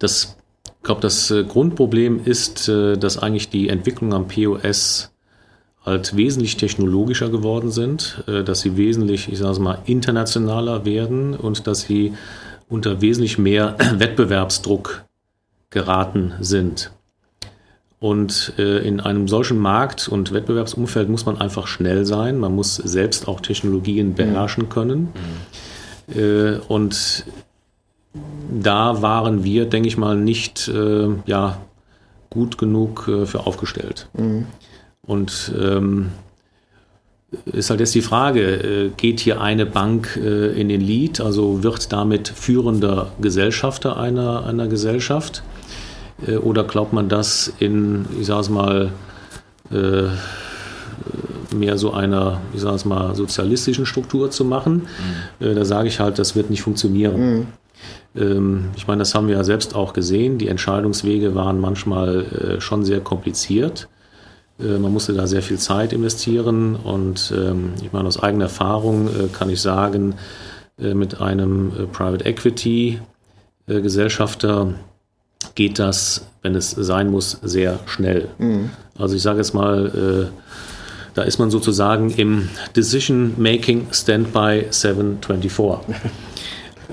das, 0.00 0.36
ich 0.66 0.82
glaube, 0.82 1.00
das 1.00 1.32
Grundproblem 1.48 2.26
ist, 2.26 2.68
dass 2.68 3.16
eigentlich 3.16 3.48
die 3.48 3.70
Entwicklung 3.70 4.12
am 4.12 4.28
POS 4.28 5.11
halt 5.84 6.16
wesentlich 6.16 6.56
technologischer 6.56 7.28
geworden 7.28 7.70
sind, 7.70 8.22
äh, 8.26 8.44
dass 8.44 8.60
sie 8.60 8.76
wesentlich, 8.76 9.30
ich 9.30 9.38
sage 9.38 9.52
es 9.52 9.58
mal, 9.58 9.78
internationaler 9.86 10.84
werden 10.84 11.34
und 11.34 11.66
dass 11.66 11.82
sie 11.82 12.14
unter 12.68 13.00
wesentlich 13.00 13.38
mehr 13.38 13.76
Wettbewerbsdruck 13.94 15.04
geraten 15.70 16.34
sind. 16.40 16.92
Und 17.98 18.54
äh, 18.58 18.78
in 18.78 19.00
einem 19.00 19.28
solchen 19.28 19.58
Markt- 19.58 20.08
und 20.08 20.32
Wettbewerbsumfeld 20.32 21.08
muss 21.08 21.24
man 21.24 21.40
einfach 21.40 21.68
schnell 21.68 22.04
sein. 22.04 22.38
Man 22.38 22.54
muss 22.54 22.74
selbst 22.76 23.28
auch 23.28 23.40
Technologien 23.40 24.08
mhm. 24.08 24.14
beherrschen 24.14 24.68
können. 24.68 25.08
Mhm. 26.08 26.60
und 26.68 27.24
da 28.60 29.00
waren 29.00 29.44
wir, 29.44 29.66
denke 29.66 29.88
ich 29.88 29.96
mal, 29.96 30.16
nicht 30.16 30.70
ja, 31.26 31.58
gut 32.28 32.58
genug 32.58 33.04
für 33.04 33.46
aufgestellt. 33.46 34.08
Und 35.06 35.52
ähm, 35.60 36.10
ist 37.46 37.70
halt 37.70 37.80
jetzt 37.80 37.94
die 37.94 38.02
Frage, 38.02 38.42
äh, 38.42 38.90
geht 38.96 39.20
hier 39.20 39.40
eine 39.40 39.66
Bank 39.66 40.16
äh, 40.16 40.52
in 40.60 40.68
den 40.68 40.80
Lead, 40.80 41.20
also 41.20 41.62
wird 41.62 41.92
damit 41.92 42.28
führender 42.28 43.12
Gesellschafter 43.20 43.96
einer, 43.96 44.46
einer 44.46 44.68
Gesellschaft? 44.68 45.42
Äh, 46.26 46.36
oder 46.36 46.64
glaubt 46.64 46.92
man 46.92 47.08
das 47.08 47.52
in, 47.58 48.06
ich 48.20 48.26
sage 48.26 48.40
es 48.42 48.48
mal, 48.50 48.92
äh, 49.70 50.08
mehr 51.54 51.78
so 51.78 51.92
einer, 51.92 52.40
ich 52.54 52.60
sage 52.60 52.76
es 52.76 52.84
mal, 52.84 53.14
sozialistischen 53.14 53.86
Struktur 53.86 54.30
zu 54.30 54.44
machen? 54.44 54.86
Mhm. 55.40 55.46
Äh, 55.46 55.54
da 55.54 55.64
sage 55.64 55.88
ich 55.88 56.00
halt, 56.00 56.18
das 56.18 56.36
wird 56.36 56.50
nicht 56.50 56.62
funktionieren. 56.62 57.20
Mhm. 57.20 57.46
Ähm, 58.14 58.64
ich 58.76 58.86
meine, 58.86 59.00
das 59.00 59.14
haben 59.14 59.28
wir 59.28 59.36
ja 59.36 59.44
selbst 59.44 59.74
auch 59.74 59.94
gesehen. 59.94 60.38
Die 60.38 60.48
Entscheidungswege 60.48 61.34
waren 61.34 61.60
manchmal 61.60 62.24
äh, 62.24 62.60
schon 62.60 62.84
sehr 62.84 63.00
kompliziert. 63.00 63.88
Äh, 64.58 64.78
man 64.78 64.92
musste 64.92 65.12
da 65.12 65.26
sehr 65.26 65.42
viel 65.42 65.58
Zeit 65.58 65.92
investieren 65.92 66.76
und 66.76 67.32
ähm, 67.36 67.74
ich 67.82 67.92
meine, 67.92 68.08
aus 68.08 68.22
eigener 68.22 68.44
Erfahrung 68.44 69.08
äh, 69.08 69.28
kann 69.32 69.50
ich 69.50 69.60
sagen, 69.60 70.14
äh, 70.78 70.94
mit 70.94 71.20
einem 71.20 71.88
Private 71.92 72.24
Equity 72.24 73.00
Gesellschafter 73.66 74.74
geht 75.54 75.78
das, 75.78 76.26
wenn 76.42 76.56
es 76.56 76.72
sein 76.72 77.10
muss, 77.10 77.38
sehr 77.42 77.78
schnell. 77.86 78.28
Mhm. 78.38 78.70
Also 78.98 79.14
ich 79.14 79.22
sage 79.22 79.38
jetzt 79.38 79.54
mal, 79.54 80.32
da 81.14 81.22
ist 81.22 81.38
man 81.38 81.50
sozusagen 81.50 82.10
im 82.10 82.48
Decision 82.74 83.34
Making 83.38 83.86
Standby 83.92 84.66
724. 84.68 85.94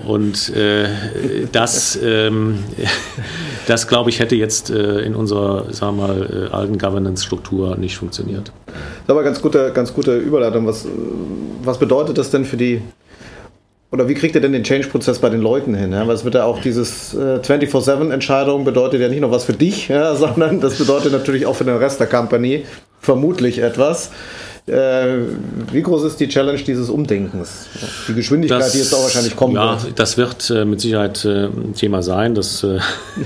Und 0.09 0.49
äh, 0.55 0.87
das, 1.51 1.99
ähm, 2.03 2.63
das 3.67 3.87
glaube 3.87 4.09
ich, 4.09 4.19
hätte 4.19 4.35
jetzt 4.35 4.71
äh, 4.71 5.01
in 5.01 5.13
unserer, 5.13 5.71
sagen 5.71 5.97
wir 5.97 6.07
mal, 6.07 6.49
äh, 6.51 6.55
alten 6.55 6.79
Governance-Struktur 6.79 7.77
nicht 7.77 7.95
funktioniert. 7.95 8.51
Das 8.65 8.75
ist 9.03 9.09
aber 9.09 9.21
ganz 9.21 9.39
gute, 9.39 9.71
ganz 9.71 9.93
gute 9.93 10.17
Überleitung. 10.17 10.65
Was, 10.65 10.87
was 11.63 11.77
bedeutet 11.77 12.17
das 12.17 12.31
denn 12.31 12.43
für 12.43 12.57
die, 12.57 12.81
oder 13.91 14.07
wie 14.07 14.15
kriegt 14.15 14.33
ihr 14.33 14.41
denn 14.41 14.51
den 14.51 14.63
Change-Prozess 14.63 15.19
bei 15.19 15.29
den 15.29 15.41
Leuten 15.41 15.75
hin? 15.75 15.91
Ja? 15.91 16.07
Weil 16.07 16.15
es 16.15 16.23
wird 16.23 16.33
ja 16.33 16.45
auch 16.45 16.59
dieses 16.59 17.13
äh, 17.13 17.37
24-7-Entscheidung 17.43 18.63
bedeutet 18.65 19.01
ja 19.01 19.09
nicht 19.09 19.21
nur 19.21 19.29
was 19.29 19.43
für 19.43 19.53
dich, 19.53 19.89
ja, 19.89 20.15
sondern 20.15 20.59
das 20.59 20.79
bedeutet 20.79 21.11
natürlich 21.11 21.45
auch 21.45 21.55
für 21.55 21.65
den 21.65 21.77
Rest 21.77 21.99
der 21.99 22.07
Company 22.07 22.65
vermutlich 22.99 23.59
etwas. 23.59 24.09
Äh, 24.69 25.25
wie 25.71 25.81
groß 25.81 26.03
ist 26.03 26.19
die 26.19 26.27
Challenge 26.27 26.61
dieses 26.61 26.89
Umdenkens? 26.89 27.67
Die 28.07 28.13
Geschwindigkeit, 28.13 28.61
das, 28.61 28.71
die 28.73 28.79
jetzt 28.79 28.93
auch 28.93 29.03
wahrscheinlich 29.03 29.35
kommen 29.35 29.55
ja, 29.55 29.83
wird. 29.83 29.97
Das 29.97 30.17
wird 30.17 30.49
äh, 30.49 30.65
mit 30.65 30.79
Sicherheit 30.79 31.25
äh, 31.25 31.45
ein 31.45 31.73
Thema 31.73 32.03
sein. 32.03 32.35
Das, 32.35 32.63
äh, 32.63 32.77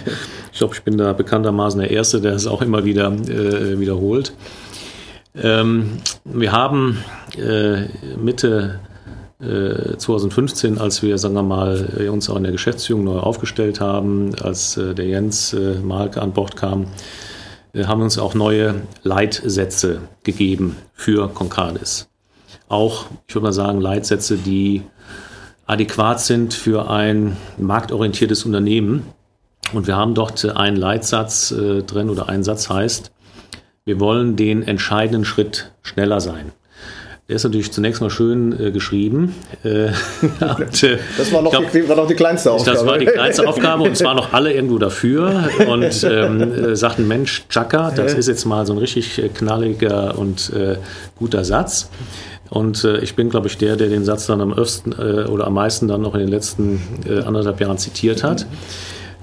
ich 0.52 0.58
glaube, 0.58 0.74
ich 0.76 0.84
bin 0.84 0.98
da 0.98 1.14
bekanntermaßen 1.14 1.80
der 1.80 1.92
Erste, 1.92 2.22
der 2.22 2.34
es 2.34 2.48
auch 2.48 2.62
immer 2.62 2.86
wieder 2.86 3.12
wiederholt. 3.14 4.34
Ähm, 5.36 5.98
wir 6.26 6.52
haben 6.52 7.04
Mitte 8.18 8.80
2015, 9.40 10.78
als 10.78 11.02
wir, 11.02 11.18
sagen 11.18 11.34
wir 11.34 11.44
mal, 11.44 12.08
uns 12.10 12.30
auch 12.30 12.38
in 12.38 12.44
der 12.44 12.52
Geschäftsführung 12.52 13.04
neu 13.04 13.18
aufgestellt 13.18 13.82
haben, 13.82 14.36
als 14.42 14.76
der 14.76 15.06
Jens 15.06 15.56
Malke 15.84 16.22
an 16.22 16.32
Bord 16.32 16.56
kam, 16.56 16.86
haben 17.76 18.02
uns 18.02 18.20
auch 18.20 18.36
neue 18.36 18.82
Leitsätze 19.02 20.02
gegeben 20.24 20.78
für 20.94 21.28
Concardis. 21.28 22.08
Auch, 22.70 23.08
ich 23.28 23.34
würde 23.34 23.46
mal 23.46 23.54
sagen, 23.54 23.82
Leitsätze, 23.82 24.38
die 24.38 24.84
adäquat 25.66 26.20
sind 26.20 26.54
für 26.54 26.90
ein 26.90 27.36
marktorientiertes 27.58 28.46
Unternehmen. 28.46 29.08
Und 29.74 29.88
wir 29.88 29.96
haben 29.96 30.14
dort 30.14 30.46
einen 30.46 30.78
Leitsatz 30.78 31.52
äh, 31.52 31.82
drin 31.82 32.10
oder 32.10 32.30
ein 32.30 32.44
Satz 32.44 32.70
heißt, 32.70 33.12
wir 33.86 34.00
wollen 34.00 34.36
den 34.36 34.64
entscheidenden 34.64 35.26
Schritt 35.26 35.72
schneller 35.82 36.22
sein. 36.22 36.52
Der 37.30 37.38
ist 37.38 37.46
natürlich 37.46 37.72
zunächst 37.72 38.02
mal 38.02 38.10
schön 38.10 38.60
äh, 38.60 38.72
geschrieben. 38.72 39.34
Äh, 39.64 39.88
und, 40.58 40.84
äh, 40.84 40.98
das 41.18 41.32
war 41.32 41.42
noch, 41.42 41.52
glaub, 41.52 41.72
die, 41.72 41.88
war 41.88 41.96
noch, 41.96 42.08
die, 42.08 42.16
kleinste 42.16 42.52
Aufgabe. 42.52 42.78
Das 42.78 42.86
war 42.86 42.98
die 42.98 43.06
kleinste 43.06 43.48
Aufgabe 43.48 43.84
und 43.84 43.94
es 43.94 44.04
waren 44.04 44.18
noch 44.18 44.34
alle 44.34 44.54
irgendwo 44.54 44.78
dafür 44.78 45.50
und 45.70 46.04
ähm, 46.04 46.42
äh, 46.42 46.76
sagten, 46.76 47.08
Mensch, 47.08 47.46
Chaka, 47.48 47.92
das 47.92 48.14
ist 48.14 48.28
jetzt 48.28 48.44
mal 48.44 48.66
so 48.66 48.74
ein 48.74 48.80
richtig 48.80 49.24
äh, 49.24 49.30
knalliger 49.30 50.18
und 50.18 50.52
äh, 50.52 50.76
guter 51.18 51.46
Satz. 51.46 51.90
Und 52.50 52.84
ich 52.84 53.16
bin, 53.16 53.32
glaube 53.32 53.48
ich, 53.48 53.58
der, 53.58 53.78
der 53.78 53.88
den 53.88 54.06
Satz 54.06 54.28
dann 54.28 54.40
am 54.40 54.54
öfsten 54.54 54.94
oder 54.94 55.48
am 55.48 55.56
meisten 55.56 55.88
dann 55.88 56.02
noch 56.02 56.14
in 56.14 56.20
den 56.20 56.30
letzten 56.30 56.84
anderthalb 57.26 57.60
Jahren 57.60 57.80
zitiert 57.80 58.24
hat. 58.24 58.42
Äh, 58.42 58.46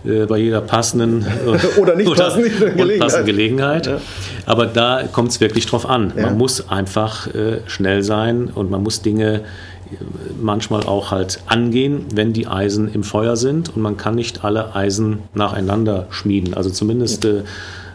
bei 0.04 0.38
jeder 0.38 0.60
passenden 0.60 1.26
oder 1.78 1.94
nicht 1.96 2.08
oder 2.10 2.24
passenden 2.24 2.76
Gelegenheit. 2.76 3.00
Passenden 3.00 3.26
Gelegenheit. 3.26 3.86
Ja. 3.86 4.00
Aber 4.46 4.66
da 4.66 5.04
kommt 5.10 5.30
es 5.30 5.40
wirklich 5.40 5.66
drauf 5.66 5.88
an. 5.88 6.12
Ja. 6.16 6.26
Man 6.26 6.38
muss 6.38 6.68
einfach 6.68 7.26
äh, 7.34 7.60
schnell 7.66 8.02
sein 8.02 8.50
und 8.54 8.70
man 8.70 8.82
muss 8.82 9.02
Dinge 9.02 9.34
äh, 9.34 9.96
manchmal 10.40 10.84
auch 10.84 11.10
halt 11.10 11.40
angehen, 11.46 12.06
wenn 12.14 12.32
die 12.32 12.46
Eisen 12.46 12.92
im 12.92 13.02
Feuer 13.02 13.36
sind 13.36 13.74
und 13.76 13.82
man 13.82 13.96
kann 13.96 14.14
nicht 14.14 14.44
alle 14.44 14.74
Eisen 14.74 15.20
nacheinander 15.34 16.06
schmieden. 16.10 16.54
Also 16.54 16.70
zumindest 16.70 17.24
äh, 17.24 17.42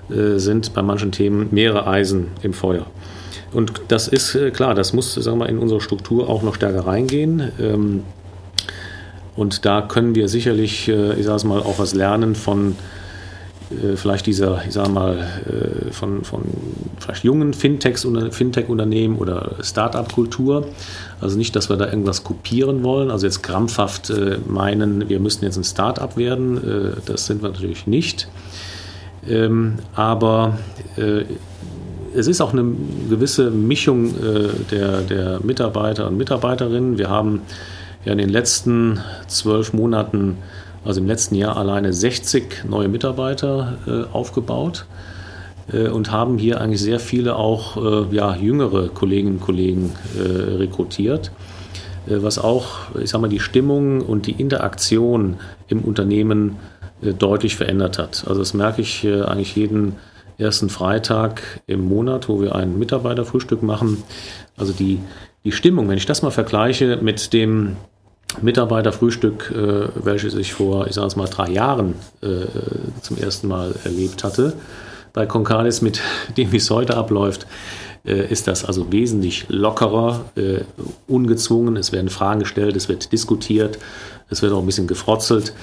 sind 0.07 0.73
bei 0.73 0.83
manchen 0.83 1.11
Themen 1.11 1.47
mehrere 1.51 1.87
Eisen 1.87 2.27
im 2.43 2.53
Feuer. 2.53 2.85
Und 3.51 3.81
das 3.87 4.07
ist 4.07 4.35
äh, 4.35 4.51
klar, 4.51 4.75
das 4.75 4.93
muss 4.93 5.15
sagen 5.15 5.39
wir, 5.39 5.49
in 5.49 5.57
unsere 5.57 5.81
Struktur 5.81 6.29
auch 6.29 6.43
noch 6.43 6.55
stärker 6.55 6.85
reingehen. 6.85 8.03
Und 9.35 9.65
da 9.65 9.81
können 9.81 10.15
wir 10.15 10.27
sicherlich, 10.29 10.87
äh, 10.87 11.13
ich 11.13 11.25
sage 11.25 11.37
es 11.37 11.43
mal, 11.43 11.59
auch 11.59 11.79
was 11.79 11.93
lernen 11.93 12.35
von 12.35 12.75
äh, 13.71 13.95
vielleicht 13.95 14.25
dieser, 14.27 14.63
ich 14.65 14.73
sage 14.73 14.89
mal, 14.89 15.27
von, 15.91 16.23
von 16.23 16.41
vielleicht 16.99 17.23
jungen 17.23 17.53
Fintech-Unternehmen 17.53 19.17
oder 19.17 19.55
Start-up-Kultur. 19.61 20.67
Also 21.19 21.37
nicht, 21.37 21.55
dass 21.55 21.69
wir 21.69 21.77
da 21.77 21.87
irgendwas 21.87 22.23
kopieren 22.23 22.83
wollen, 22.83 23.11
also 23.11 23.25
jetzt 23.25 23.41
krampfhaft 23.41 24.11
meinen, 24.47 25.09
wir 25.09 25.19
müssten 25.19 25.45
jetzt 25.45 25.57
ein 25.57 25.63
Start-up 25.63 26.17
werden. 26.17 26.95
Das 27.05 27.25
sind 27.25 27.41
wir 27.41 27.49
natürlich 27.49 27.87
nicht. 27.87 28.27
Ähm, 29.27 29.75
aber 29.95 30.57
es 32.15 32.27
ist 32.27 32.41
auch 32.41 32.53
eine 32.53 32.65
gewisse 33.09 33.51
Mischung 33.51 34.15
äh, 34.15 34.49
der, 34.71 35.01
der 35.01 35.39
Mitarbeiter 35.43 36.07
und 36.07 36.17
Mitarbeiterinnen. 36.17 36.97
Wir 36.97 37.09
haben 37.09 37.41
ja 38.05 38.11
in 38.11 38.17
den 38.17 38.29
letzten 38.29 38.99
zwölf 39.27 39.73
Monaten, 39.73 40.37
also 40.83 41.01
im 41.01 41.07
letzten 41.07 41.35
Jahr 41.35 41.57
alleine 41.57 41.91
60 41.91 42.65
neue 42.69 42.87
Mitarbeiter 42.87 43.77
äh, 43.87 44.13
aufgebaut 44.13 44.85
äh, 45.71 45.87
und 45.87 46.11
haben 46.11 46.37
hier 46.37 46.61
eigentlich 46.61 46.81
sehr 46.81 46.99
viele 46.99 47.35
auch 47.35 48.11
ja, 48.11 48.35
jüngere 48.35 48.89
Kolleginnen 48.89 49.37
und 49.37 49.41
Kollegen 49.41 49.93
rekrutiert 50.15 51.31
was 52.07 52.37
auch, 52.37 52.95
ich 53.01 53.09
sag 53.09 53.19
mal, 53.19 53.29
die 53.29 53.39
Stimmung 53.39 54.01
und 54.01 54.27
die 54.27 54.33
Interaktion 54.33 55.37
im 55.67 55.81
Unternehmen 55.81 56.57
deutlich 57.01 57.55
verändert 57.55 57.97
hat. 57.97 58.25
Also 58.27 58.41
das 58.41 58.53
merke 58.53 58.83
ich 58.83 59.07
eigentlich 59.07 59.55
jeden 59.55 59.95
ersten 60.37 60.69
Freitag 60.69 61.41
im 61.67 61.85
Monat, 61.85 62.29
wo 62.29 62.41
wir 62.41 62.55
ein 62.55 62.77
Mitarbeiterfrühstück 62.77 63.63
machen. 63.63 64.03
Also 64.57 64.73
die, 64.73 64.99
die 65.43 65.51
Stimmung, 65.51 65.87
wenn 65.89 65.97
ich 65.97 66.05
das 66.05 66.21
mal 66.21 66.31
vergleiche 66.31 66.97
mit 67.01 67.33
dem 67.33 67.77
Mitarbeiterfrühstück, 68.41 69.51
äh, 69.51 69.87
welches 70.03 70.35
ich 70.35 70.53
vor, 70.53 70.87
ich 70.87 70.93
sage 70.95 71.07
es 71.07 71.15
mal, 71.15 71.27
drei 71.27 71.49
Jahren 71.49 71.95
äh, 72.21 72.45
zum 73.01 73.17
ersten 73.17 73.47
Mal 73.47 73.75
erlebt 73.83 74.23
hatte, 74.23 74.53
bei 75.13 75.25
Concardis 75.25 75.81
mit 75.81 76.01
dem, 76.37 76.51
wie 76.51 76.57
es 76.57 76.69
heute 76.69 76.97
abläuft, 76.97 77.47
äh, 78.05 78.31
ist 78.31 78.47
das 78.47 78.63
also 78.63 78.91
wesentlich 78.91 79.45
lockerer, 79.49 80.25
äh, 80.35 80.59
ungezwungen. 81.07 81.75
Es 81.77 81.91
werden 81.91 82.09
Fragen 82.09 82.41
gestellt, 82.41 82.75
es 82.75 82.87
wird 82.87 83.11
diskutiert, 83.11 83.79
es 84.29 84.41
wird 84.41 84.53
auch 84.53 84.59
ein 84.59 84.65
bisschen 84.65 84.87
gefrotzelt. 84.87 85.53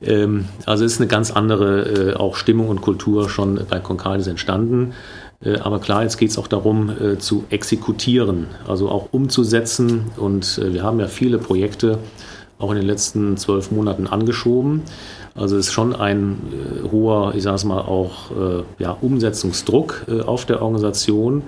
Ähm, 0.00 0.46
also 0.66 0.84
ist 0.84 1.00
eine 1.00 1.08
ganz 1.08 1.30
andere 1.30 1.82
äh, 1.82 2.14
auch 2.14 2.36
Stimmung 2.36 2.68
und 2.68 2.80
Kultur 2.80 3.28
schon 3.28 3.60
bei 3.68 3.78
Concardis 3.78 4.26
entstanden. 4.26 4.94
Äh, 5.44 5.58
aber 5.58 5.80
klar, 5.80 6.02
jetzt 6.02 6.18
geht 6.18 6.30
es 6.30 6.38
auch 6.38 6.46
darum, 6.46 6.90
äh, 6.90 7.18
zu 7.18 7.44
exekutieren, 7.50 8.46
also 8.66 8.88
auch 8.88 9.08
umzusetzen. 9.12 10.06
Und 10.16 10.58
äh, 10.58 10.72
wir 10.72 10.82
haben 10.82 11.00
ja 11.00 11.08
viele 11.08 11.38
Projekte 11.38 11.98
auch 12.58 12.70
in 12.70 12.76
den 12.76 12.86
letzten 12.86 13.36
zwölf 13.36 13.70
Monaten 13.70 14.06
angeschoben. 14.06 14.82
Also 15.34 15.56
ist 15.56 15.72
schon 15.72 15.96
ein 15.96 16.38
hoher, 16.92 17.34
ich 17.34 17.42
sage 17.42 17.56
es 17.56 17.64
mal, 17.64 17.80
auch 17.80 18.30
ja, 18.78 18.96
Umsetzungsdruck 19.00 20.04
auf 20.26 20.44
der 20.44 20.60
Organisation. 20.60 21.42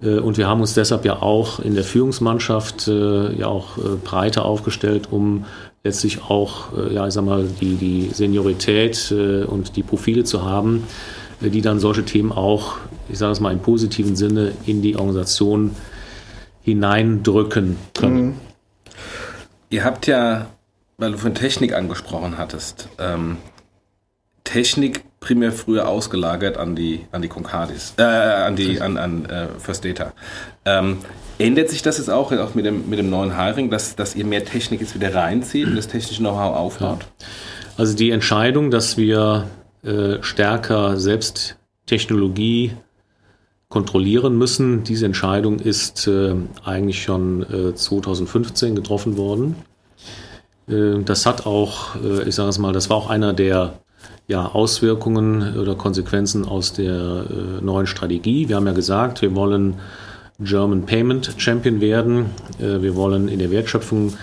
Und 0.00 0.38
wir 0.38 0.48
haben 0.48 0.60
uns 0.60 0.72
deshalb 0.72 1.04
ja 1.04 1.20
auch 1.22 1.60
in 1.60 1.74
der 1.74 1.84
Führungsmannschaft 1.84 2.88
ja 2.88 3.46
auch 3.46 3.76
breiter 4.02 4.46
aufgestellt, 4.46 5.08
um 5.10 5.44
letztlich 5.84 6.22
auch, 6.22 6.68
ja, 6.90 7.06
ich 7.06 7.12
sag 7.12 7.26
mal, 7.26 7.44
die, 7.60 7.74
die 7.74 8.08
Seniorität 8.10 9.14
und 9.46 9.76
die 9.76 9.82
Profile 9.82 10.24
zu 10.24 10.42
haben, 10.42 10.84
die 11.40 11.60
dann 11.60 11.78
solche 11.78 12.06
Themen 12.06 12.32
auch, 12.32 12.78
ich 13.08 13.18
sage 13.18 13.32
es 13.32 13.40
mal 13.40 13.52
im 13.52 13.60
positiven 13.60 14.16
Sinne, 14.16 14.52
in 14.66 14.82
die 14.82 14.96
Organisation 14.96 15.74
hineindrücken 16.62 17.76
können. 17.94 18.26
Mhm. 18.26 18.34
Ihr 19.70 19.84
habt 19.84 20.06
ja, 20.06 20.46
weil 20.98 21.12
du 21.12 21.18
von 21.18 21.34
Technik 21.34 21.74
angesprochen 21.74 22.38
hattest, 22.38 22.88
ähm, 22.98 23.36
Technik 24.44 25.02
primär 25.20 25.52
früher 25.52 25.88
ausgelagert 25.88 26.58
an 26.58 26.76
die, 26.76 27.06
an 27.10 27.22
die 27.22 27.28
Concardis, 27.28 27.94
äh, 27.96 28.02
an 28.02 28.56
die, 28.56 28.80
an, 28.80 28.98
an 28.98 29.24
äh, 29.24 29.48
First 29.58 29.84
Data. 29.84 30.12
Ähm, 30.66 30.98
ändert 31.38 31.70
sich 31.70 31.82
das 31.82 31.98
jetzt 31.98 32.10
auch, 32.10 32.30
auch 32.30 32.54
mit, 32.54 32.66
dem, 32.66 32.88
mit 32.88 32.98
dem 32.98 33.10
neuen 33.10 33.36
Hiring, 33.36 33.70
dass, 33.70 33.96
dass 33.96 34.14
ihr 34.14 34.26
mehr 34.26 34.44
Technik 34.44 34.80
jetzt 34.80 34.94
wieder 34.94 35.14
reinzieht 35.14 35.66
und 35.66 35.76
das 35.76 35.88
technische 35.88 36.20
Know-how 36.20 36.54
aufbaut? 36.56 37.00
Ja. 37.00 37.26
Also 37.78 37.96
die 37.96 38.10
Entscheidung, 38.10 38.70
dass 38.70 38.96
wir 38.96 39.48
äh, 39.82 40.22
stärker 40.22 40.98
selbst 40.98 41.56
Technologie 41.86 42.76
kontrollieren 43.68 44.38
müssen, 44.38 44.84
diese 44.84 45.06
Entscheidung 45.06 45.58
ist 45.58 46.06
äh, 46.06 46.34
eigentlich 46.64 47.02
schon 47.02 47.42
äh, 47.42 47.74
2015 47.74 48.74
getroffen 48.74 49.16
worden. 49.16 49.56
Äh, 50.68 51.02
das 51.04 51.26
hat 51.26 51.46
auch, 51.46 51.96
äh, 51.96 52.28
ich 52.28 52.34
sage 52.34 52.50
es 52.50 52.58
mal, 52.58 52.72
das 52.72 52.90
war 52.90 52.96
auch 52.96 53.10
einer 53.10 53.32
der 53.32 53.74
ja, 54.26 54.46
Auswirkungen 54.46 55.58
oder 55.58 55.74
Konsequenzen 55.74 56.46
aus 56.46 56.72
der 56.72 57.26
äh, 57.28 57.64
neuen 57.64 57.86
Strategie. 57.86 58.48
Wir 58.48 58.56
haben 58.56 58.66
ja 58.66 58.72
gesagt, 58.72 59.22
wir 59.22 59.34
wollen 59.34 59.74
German 60.40 60.86
Payment 60.86 61.34
Champion 61.36 61.80
werden. 61.80 62.26
Äh, 62.58 62.80
wir 62.82 62.96
wollen 62.96 63.28
in 63.28 63.38
der 63.38 63.50
Wertschöpfung, 63.50 64.14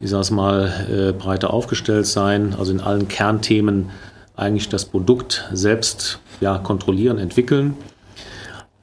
ich 0.00 0.10
sage 0.10 0.22
es 0.22 0.30
mal, 0.30 1.14
breiter 1.18 1.54
aufgestellt 1.54 2.06
sein, 2.06 2.54
also 2.58 2.70
in 2.70 2.80
allen 2.80 3.08
Kernthemen 3.08 3.88
eigentlich 4.36 4.68
das 4.68 4.84
Produkt 4.84 5.48
selbst 5.54 6.20
ja, 6.42 6.58
kontrollieren, 6.58 7.16
entwickeln. 7.16 7.76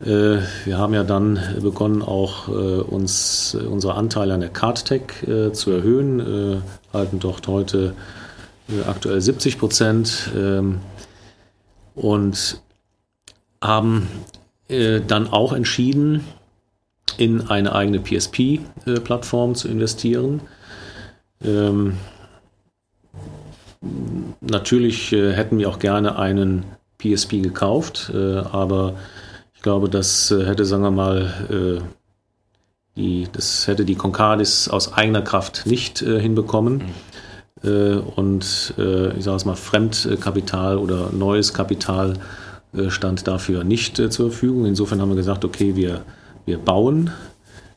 Äh, 0.04 0.40
wir 0.66 0.78
haben 0.78 0.94
ja 0.94 1.04
dann 1.04 1.40
begonnen, 1.62 2.02
auch 2.02 2.48
uns 2.48 3.56
unsere 3.56 3.96
Anteile 3.96 4.34
an 4.34 4.42
der 4.42 4.50
CardTech 4.50 5.02
zu 5.54 5.72
erhöhen, 5.72 6.62
halten 6.92 7.20
dort 7.20 7.48
heute 7.48 7.94
aktuell 8.88 9.22
70 9.22 9.60
Prozent 9.60 10.30
ähm, 10.36 10.80
und 11.96 12.62
haben 13.62 14.08
dann 14.70 15.28
auch 15.28 15.54
entschieden, 15.54 16.24
in 17.18 17.48
eine 17.50 17.76
eigene 17.76 18.00
PSP-Plattform 18.00 19.56
zu 19.56 19.68
investieren. 19.68 20.42
Ähm, 21.44 21.98
natürlich 24.42 25.12
äh, 25.14 25.34
hätten 25.34 25.58
wir 25.60 25.70
auch 25.70 25.80
gerne 25.80 26.18
einen 26.18 26.66
PSP 27.00 27.42
gekauft, 27.42 28.12
äh, 28.14 28.38
aber 28.38 28.96
glaube, 29.64 29.90
das 29.90 30.30
äh, 30.30 30.46
hätte, 30.46 30.66
sagen 30.66 30.84
wir 30.84 30.92
mal, 30.92 31.34
äh, 31.50 31.84
die, 32.96 33.28
das 33.32 33.66
hätte 33.66 33.86
die 33.86 33.96
Concardis 33.96 34.68
aus 34.68 34.94
eigener 34.94 35.24
Kraft 35.24 35.66
nicht 35.66 36.04
äh, 36.04 36.20
hinbekommen. 36.20 36.84
Mhm. 37.64 38.04
und 38.18 38.74
ich 38.76 39.24
sage 39.24 39.38
es 39.38 39.46
mal, 39.46 39.56
Fremdkapital 39.56 40.78
oder 40.78 41.12
neues 41.14 41.54
Kapital 41.54 42.16
stand 42.90 43.26
dafür 43.26 43.64
nicht 43.64 43.96
zur 43.96 44.32
Verfügung. 44.32 44.66
Insofern 44.66 45.00
haben 45.00 45.08
wir 45.12 45.16
gesagt, 45.16 45.46
okay, 45.46 45.74
wir 45.78 46.02
wir 46.46 46.58
bauen 46.58 47.12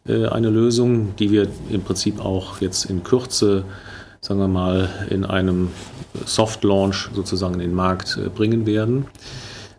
eine 0.09 0.51
Lösung, 0.51 1.14
die 1.20 1.31
wir 1.31 1.46
im 1.70 1.83
Prinzip 1.83 2.18
auch 2.18 2.61
jetzt 2.61 2.87
in 2.87 3.05
Kürze, 3.05 3.62
sagen 4.20 4.40
wir 4.40 4.49
mal, 4.49 4.88
in 5.09 5.25
einem 5.25 5.70
Soft 6.25 6.64
Launch 6.64 7.09
sozusagen 7.14 7.55
in 7.55 7.61
den 7.61 7.75
Markt 7.75 8.18
bringen 8.35 8.66
werden. 8.66 9.07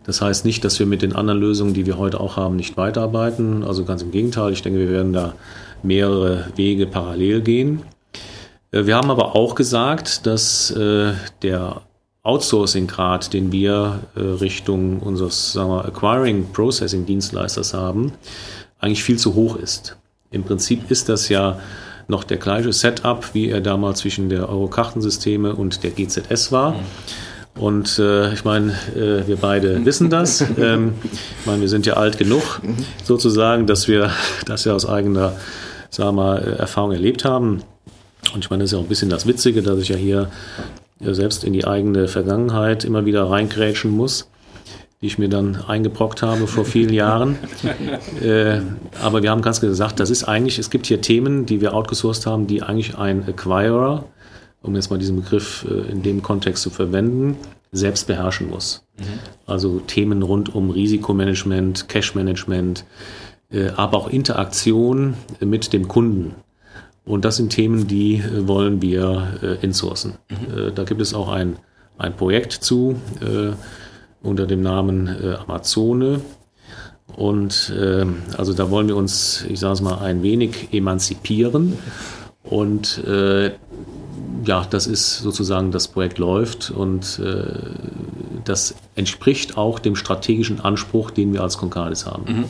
Das 0.08 0.22
heißt 0.22 0.46
nicht, 0.46 0.64
dass 0.64 0.78
wir 0.78 0.86
mit 0.86 1.02
den 1.02 1.14
anderen 1.14 1.38
Lösungen, 1.38 1.74
die 1.74 1.84
wir 1.84 1.98
heute 1.98 2.18
auch 2.18 2.38
haben, 2.38 2.56
nicht 2.56 2.78
weiterarbeiten. 2.78 3.62
Also 3.62 3.84
ganz 3.84 4.00
im 4.00 4.10
Gegenteil. 4.10 4.54
Ich 4.54 4.62
denke, 4.62 4.78
wir 4.78 4.88
werden 4.88 5.12
da 5.12 5.34
mehrere 5.82 6.46
Wege 6.56 6.86
parallel 6.86 7.42
gehen. 7.42 7.82
Äh, 8.70 8.86
wir 8.86 8.96
haben 8.96 9.10
aber 9.10 9.36
auch 9.36 9.54
gesagt, 9.54 10.26
dass 10.26 10.70
äh, 10.70 11.12
der 11.42 11.82
Outsourcing-Grad, 12.22 13.34
den 13.34 13.52
wir 13.52 14.00
äh, 14.16 14.20
Richtung 14.20 15.00
unseres 15.00 15.52
sagen 15.52 15.68
wir, 15.68 15.84
Acquiring 15.84 16.54
Processing 16.54 17.04
Dienstleisters 17.04 17.74
haben, 17.74 18.12
eigentlich 18.78 19.04
viel 19.04 19.18
zu 19.18 19.34
hoch 19.34 19.56
ist. 19.56 19.98
Im 20.30 20.42
Prinzip 20.42 20.90
ist 20.90 21.10
das 21.10 21.28
ja 21.28 21.60
noch 22.06 22.24
der 22.24 22.38
gleiche 22.38 22.72
Setup, 22.72 23.34
wie 23.34 23.50
er 23.50 23.60
damals 23.60 23.98
zwischen 23.98 24.30
der 24.30 24.48
Euro-Kartensysteme 24.48 25.54
und 25.54 25.82
der 25.84 25.90
GZS 25.90 26.50
war. 26.50 26.76
Mhm. 27.58 27.64
Und 27.64 27.98
äh, 27.98 28.32
ich 28.32 28.44
meine, 28.44 28.72
äh, 28.94 29.26
wir 29.26 29.36
beide 29.36 29.84
wissen 29.84 30.10
das. 30.10 30.44
Ähm, 30.58 30.94
ich 31.02 31.46
meine, 31.46 31.60
wir 31.60 31.68
sind 31.68 31.86
ja 31.86 31.94
alt 31.94 32.18
genug, 32.18 32.60
sozusagen, 33.04 33.66
dass 33.66 33.88
wir 33.88 34.10
das 34.46 34.64
ja 34.64 34.72
aus 34.74 34.88
eigener 34.88 35.32
sagen 35.90 36.16
wir 36.16 36.22
mal, 36.22 36.38
Erfahrung 36.58 36.92
erlebt 36.92 37.24
haben. 37.24 37.62
Und 38.34 38.44
ich 38.44 38.50
meine, 38.50 38.62
das 38.62 38.68
ist 38.68 38.72
ja 38.72 38.78
auch 38.78 38.82
ein 38.82 38.88
bisschen 38.88 39.10
das 39.10 39.26
Witzige, 39.26 39.62
dass 39.62 39.78
ich 39.78 39.88
ja 39.88 39.96
hier 39.96 40.30
ja, 41.00 41.14
selbst 41.14 41.44
in 41.44 41.52
die 41.52 41.66
eigene 41.66 42.08
Vergangenheit 42.08 42.84
immer 42.84 43.04
wieder 43.06 43.30
reingrätschen 43.30 43.90
muss, 43.90 44.28
die 45.00 45.06
ich 45.06 45.18
mir 45.18 45.28
dann 45.28 45.56
eingebrockt 45.66 46.22
habe 46.22 46.46
vor 46.46 46.64
vielen 46.64 46.92
Jahren. 46.92 47.38
äh, 48.22 48.60
aber 49.00 49.22
wir 49.22 49.30
haben 49.30 49.42
ganz 49.42 49.60
gesagt, 49.60 50.00
das 50.00 50.10
ist 50.10 50.24
eigentlich, 50.24 50.58
es 50.58 50.70
gibt 50.70 50.86
hier 50.86 51.00
Themen, 51.00 51.46
die 51.46 51.60
wir 51.60 51.74
outgesourced 51.74 52.26
haben, 52.26 52.46
die 52.46 52.62
eigentlich 52.62 52.98
ein 52.98 53.26
Acquirer 53.26 54.04
um 54.62 54.74
jetzt 54.74 54.90
mal 54.90 54.98
diesen 54.98 55.16
Begriff 55.16 55.66
äh, 55.68 55.90
in 55.90 56.02
dem 56.02 56.22
Kontext 56.22 56.62
zu 56.62 56.70
verwenden, 56.70 57.36
selbst 57.72 58.06
beherrschen 58.06 58.48
muss. 58.50 58.84
Mhm. 58.98 59.04
Also 59.46 59.80
Themen 59.80 60.22
rund 60.22 60.54
um 60.54 60.70
Risikomanagement, 60.70 61.88
Cashmanagement, 61.88 62.84
äh, 63.50 63.68
aber 63.70 63.98
auch 63.98 64.08
Interaktion 64.08 65.14
mit 65.40 65.72
dem 65.72 65.88
Kunden. 65.88 66.34
Und 67.04 67.24
das 67.24 67.36
sind 67.36 67.50
Themen, 67.50 67.86
die 67.86 68.16
äh, 68.16 68.46
wollen 68.46 68.82
wir 68.82 69.58
insourcen. 69.62 70.14
Mhm. 70.28 70.74
Da 70.74 70.84
gibt 70.84 71.00
es 71.00 71.14
auch 71.14 71.28
ein, 71.28 71.56
ein 71.96 72.16
Projekt 72.16 72.52
zu 72.52 72.96
unter 74.22 74.46
dem 74.46 74.60
Namen 74.62 75.08
Amazone. 75.08 76.20
Und 77.16 77.72
also 78.36 78.52
da 78.52 78.70
wollen 78.70 78.88
wir 78.88 78.96
uns, 78.96 79.44
ich 79.48 79.58
sage 79.58 79.74
es 79.74 79.80
mal, 79.80 79.98
ein 79.98 80.22
wenig 80.22 80.68
emanzipieren. 80.72 81.78
Und 82.44 83.02
ja, 84.44 84.66
das 84.68 84.86
ist 84.86 85.18
sozusagen, 85.18 85.70
das 85.70 85.88
Projekt 85.88 86.18
läuft 86.18 86.70
und 86.70 87.20
äh, 87.22 87.52
das 88.44 88.74
entspricht 88.96 89.56
auch 89.56 89.78
dem 89.78 89.96
strategischen 89.96 90.60
Anspruch, 90.60 91.10
den 91.10 91.32
wir 91.32 91.42
als 91.42 91.58
Concardis 91.58 92.06
haben. 92.06 92.24
Mhm. 92.26 92.44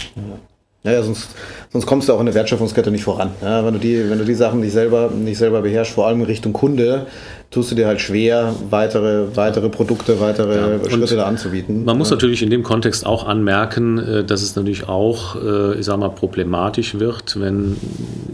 Ja. 0.84 0.92
ja, 0.92 1.02
sonst, 1.02 1.30
sonst 1.70 1.86
kommst 1.86 2.08
du 2.08 2.12
auch 2.12 2.20
in 2.20 2.26
der 2.26 2.34
Wertschöpfungskette 2.34 2.90
nicht 2.90 3.04
voran. 3.04 3.30
Ja, 3.42 3.64
wenn, 3.64 3.74
du 3.74 3.80
die, 3.80 4.08
wenn 4.08 4.18
du 4.18 4.24
die 4.24 4.34
Sachen 4.34 4.60
nicht 4.60 4.72
selber, 4.72 5.10
nicht 5.10 5.38
selber 5.38 5.62
beherrschst, 5.62 5.94
vor 5.94 6.06
allem 6.06 6.20
in 6.20 6.26
Richtung 6.26 6.52
Kunde, 6.52 7.06
tust 7.50 7.70
du 7.70 7.74
dir 7.74 7.86
halt 7.86 8.00
schwer, 8.00 8.54
weitere, 8.70 9.34
weitere 9.34 9.68
Produkte, 9.70 10.20
weitere 10.20 10.78
ja, 10.78 10.90
Schritte 10.90 11.16
da 11.16 11.24
anzubieten. 11.24 11.84
Man 11.84 11.96
muss 11.96 12.10
natürlich 12.10 12.42
in 12.42 12.50
dem 12.50 12.62
Kontext 12.62 13.06
auch 13.06 13.26
anmerken, 13.26 13.98
äh, 13.98 14.24
dass 14.24 14.42
es 14.42 14.54
natürlich 14.54 14.88
auch, 14.88 15.36
äh, 15.36 15.78
ich 15.78 15.86
sag 15.86 15.98
mal, 15.98 16.10
problematisch 16.10 16.98
wird, 16.98 17.40
wenn, 17.40 17.76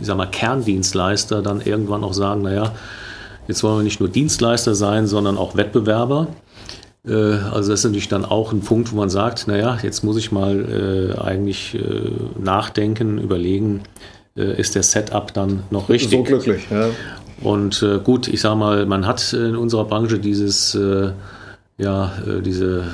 ich 0.01 0.07
sag 0.07 0.17
mal, 0.17 0.27
Kerndienstleister 0.27 1.43
dann 1.43 1.61
irgendwann 1.61 2.03
auch 2.03 2.15
sagen, 2.15 2.43
naja, 2.43 2.73
Jetzt 3.47 3.63
wollen 3.63 3.79
wir 3.79 3.83
nicht 3.83 4.01
nur 4.01 4.09
Dienstleister 4.09 4.75
sein, 4.75 5.07
sondern 5.07 5.37
auch 5.37 5.57
Wettbewerber. 5.57 6.29
Äh, 7.07 7.13
also 7.13 7.71
das 7.71 7.81
ist 7.81 7.85
natürlich 7.85 8.09
dann 8.09 8.25
auch 8.25 8.53
ein 8.53 8.61
Punkt, 8.61 8.93
wo 8.93 8.97
man 8.97 9.11
sagt, 9.11 9.47
naja, 9.47 9.79
jetzt 9.83 10.03
muss 10.03 10.17
ich 10.17 10.33
mal 10.33 11.15
äh, 11.17 11.21
eigentlich 11.21 11.75
äh, 11.75 12.11
nachdenken, 12.43 13.19
überlegen, 13.19 13.83
äh, 14.37 14.59
ist 14.59 14.75
der 14.75 14.83
Setup 14.83 15.33
dann 15.35 15.65
noch 15.71 15.89
richtig? 15.89 16.19
So 16.19 16.23
glücklich, 16.23 16.67
ja. 16.71 16.89
Und 17.43 17.85
gut, 18.05 18.29
ich 18.29 18.41
sage 18.41 18.57
mal, 18.57 18.87
man 18.87 19.07
hat 19.07 19.33
in 19.33 19.57
unserer 19.57 19.85
Branche 19.85 20.19
dieses, 20.21 20.79
ja, 21.77 22.13
diese 22.43 22.85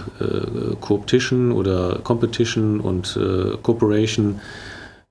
Competition 0.81 1.53
oder 1.53 2.01
Competition 2.03 2.81
und 2.81 3.21
Cooperation 3.63 4.41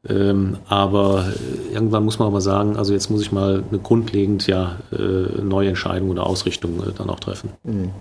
ähm, 0.09 0.57
aber 0.67 1.25
irgendwann 1.71 2.03
muss 2.03 2.19
man 2.19 2.27
aber 2.27 2.41
sagen, 2.41 2.77
also 2.77 2.93
jetzt 2.93 3.09
muss 3.09 3.21
ich 3.21 3.31
mal 3.31 3.63
eine 3.69 3.79
grundlegend 3.79 4.47
ja 4.47 4.77
äh, 4.91 5.41
neue 5.41 5.69
Entscheidung 5.69 6.09
oder 6.09 6.25
Ausrichtung 6.25 6.81
äh, 6.81 6.91
dann 6.97 7.09
auch 7.09 7.19
treffen. 7.19 7.51
Mhm. 7.63 7.91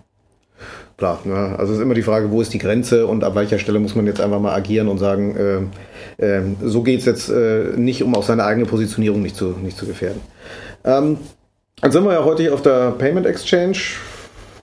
Klar, 0.96 1.20
ne? 1.24 1.54
also 1.56 1.72
es 1.72 1.78
ist 1.78 1.82
immer 1.82 1.94
die 1.94 2.02
Frage, 2.02 2.32
wo 2.32 2.40
ist 2.40 2.52
die 2.52 2.58
Grenze 2.58 3.06
und 3.06 3.22
ab 3.22 3.36
welcher 3.36 3.60
Stelle 3.60 3.78
muss 3.78 3.94
man 3.94 4.06
jetzt 4.06 4.20
einfach 4.20 4.40
mal 4.40 4.52
agieren 4.52 4.88
und 4.88 4.98
sagen, 4.98 5.70
äh, 6.18 6.24
äh, 6.24 6.42
so 6.64 6.82
geht 6.82 7.00
es 7.00 7.06
jetzt 7.06 7.28
äh, 7.28 7.76
nicht, 7.76 8.02
um 8.02 8.16
auch 8.16 8.24
seine 8.24 8.44
eigene 8.44 8.66
Positionierung 8.66 9.22
nicht 9.22 9.36
zu, 9.36 9.54
nicht 9.62 9.76
zu 9.76 9.86
gefährden. 9.86 10.20
Ähm, 10.84 11.18
dann 11.80 11.92
sind 11.92 12.04
wir 12.04 12.12
ja 12.12 12.24
heute 12.24 12.42
hier 12.42 12.54
auf 12.54 12.62
der 12.62 12.90
Payment 12.92 13.26
Exchange. 13.26 13.78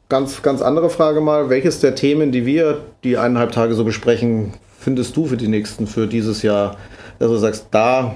Ganz, 0.09 0.41
ganz 0.41 0.61
andere 0.61 0.89
Frage 0.89 1.21
mal. 1.21 1.49
Welches 1.49 1.79
der 1.79 1.95
Themen, 1.95 2.33
die 2.33 2.45
wir 2.45 2.79
die 3.05 3.17
eineinhalb 3.17 3.53
Tage 3.53 3.73
so 3.73 3.85
besprechen, 3.85 4.53
findest 4.77 5.15
du 5.15 5.25
für 5.27 5.37
die 5.37 5.47
nächsten, 5.47 5.87
für 5.87 6.05
dieses 6.05 6.41
Jahr 6.41 6.75
dass 7.19 7.29
du 7.29 7.37
sagst, 7.37 7.67
da 7.71 8.15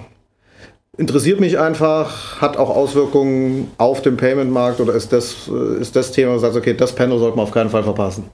interessiert 0.97 1.39
mich 1.39 1.57
einfach, 1.57 2.41
hat 2.41 2.57
auch 2.57 2.69
Auswirkungen 2.69 3.71
auf 3.77 4.01
den 4.01 4.17
Payment-Markt 4.17 4.81
oder 4.81 4.93
ist 4.93 5.13
das, 5.13 5.49
äh, 5.49 5.81
ist 5.81 5.95
das 5.95 6.11
Thema, 6.11 6.31
wo 6.31 6.35
du 6.35 6.41
sagst, 6.41 6.57
okay, 6.57 6.73
das 6.73 6.93
Panel 6.93 7.17
sollte 7.19 7.37
man 7.37 7.45
auf 7.45 7.51
keinen 7.51 7.69
Fall 7.69 7.83
verpassen? 7.83 8.25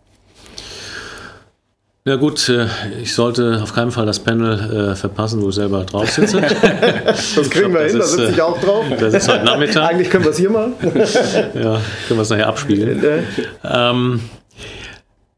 Ja 2.08 2.18
gut, 2.18 2.50
äh, 2.50 2.68
ich 3.02 3.16
sollte 3.16 3.62
auf 3.64 3.74
keinen 3.74 3.90
Fall 3.90 4.06
das 4.06 4.20
Panel 4.20 4.92
äh, 4.92 4.96
verpassen, 4.96 5.42
wo 5.42 5.50
ich 5.50 5.56
selber 5.56 5.84
drauf 5.86 6.08
sitze. 6.12 6.40
das 7.06 7.50
kriegen 7.50 7.74
wir 7.74 7.82
hin, 7.82 7.98
da 7.98 8.06
sitze 8.06 8.32
ich 8.32 8.42
auch 8.42 8.62
drauf. 8.62 8.86
Das 9.00 9.14
ist 9.16 9.28
heute 9.28 9.44
Nachmittag. 9.44 9.90
Eigentlich 9.90 10.12
können 10.12 10.24
wir 10.24 10.30
es 10.30 10.38
hier 10.38 10.52
machen. 10.52 10.74
ja, 10.84 11.82
können 12.08 12.20
wir 12.20 12.22
es 12.22 12.30
nachher 12.30 12.48
abspielen. 12.48 13.04
ähm, 13.64 14.20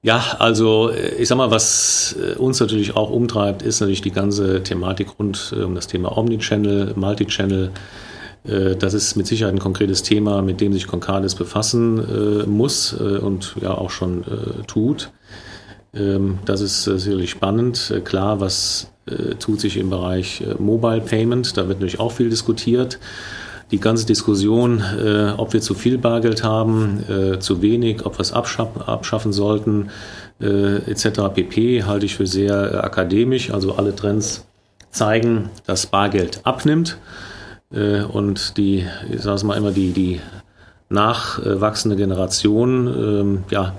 ja, 0.03 0.23
also 0.39 0.89
äh, 0.89 1.15
ich 1.15 1.27
sag 1.27 1.37
mal, 1.37 1.51
was 1.51 2.15
äh, 2.17 2.37
uns 2.37 2.59
natürlich 2.59 2.95
auch 2.95 3.09
umtreibt, 3.09 3.61
ist 3.61 3.79
natürlich 3.79 4.01
die 4.01 4.11
ganze 4.11 4.63
Thematik 4.63 5.19
rund 5.19 5.53
äh, 5.57 5.63
um 5.63 5.75
das 5.75 5.87
Thema 5.87 6.17
Omnichannel, 6.17 6.93
Multichannel. 6.95 7.71
Das 8.79 8.93
ist 8.93 9.17
mit 9.17 9.27
Sicherheit 9.27 9.55
ein 9.55 9.59
konkretes 9.59 10.03
Thema, 10.03 10.41
mit 10.41 10.61
dem 10.61 10.71
sich 10.71 10.87
Concardis 10.87 11.35
befassen 11.35 12.45
muss 12.49 12.93
und 12.93 13.55
ja 13.59 13.71
auch 13.71 13.89
schon 13.89 14.23
tut. 14.67 15.11
Ähm, 15.93 16.39
das 16.45 16.61
ist 16.61 16.83
sicherlich 16.85 17.31
spannend. 17.31 18.01
Klar, 18.05 18.39
was 18.39 18.89
tut 19.39 19.59
sich 19.59 19.75
im 19.75 19.89
Bereich 19.89 20.45
Mobile 20.59 21.01
Payment? 21.01 21.57
Da 21.57 21.67
wird 21.67 21.79
natürlich 21.79 21.99
auch 21.99 22.13
viel 22.13 22.29
diskutiert 22.29 22.99
die 23.71 23.79
ganze 23.79 24.05
Diskussion, 24.05 24.81
äh, 24.81 25.33
ob 25.37 25.53
wir 25.53 25.61
zu 25.61 25.73
viel 25.73 25.97
Bargeld 25.97 26.43
haben, 26.43 27.03
äh, 27.09 27.39
zu 27.39 27.61
wenig, 27.61 28.05
ob 28.05 28.17
wir 28.17 28.21
es 28.21 28.31
abschaff 28.31 28.69
abschaffen 28.87 29.33
sollten, 29.33 29.89
äh, 30.39 30.77
etc. 30.89 31.33
pp. 31.33 31.83
halte 31.83 32.05
ich 32.05 32.15
für 32.15 32.27
sehr 32.27 32.73
äh, 32.73 32.77
akademisch. 32.77 33.51
Also 33.51 33.75
alle 33.75 33.95
Trends 33.95 34.45
zeigen, 34.91 35.49
dass 35.65 35.87
Bargeld 35.87 36.41
abnimmt 36.43 36.97
äh, 37.73 38.01
und 38.01 38.57
die, 38.57 38.85
ich 39.11 39.21
sage 39.21 39.35
es 39.35 39.43
mal 39.43 39.57
immer, 39.57 39.71
die, 39.71 39.91
die 39.91 40.21
nachwachsende 40.89 41.97
Generation, 41.97 42.87
ähm, 42.87 43.43
ja, 43.49 43.73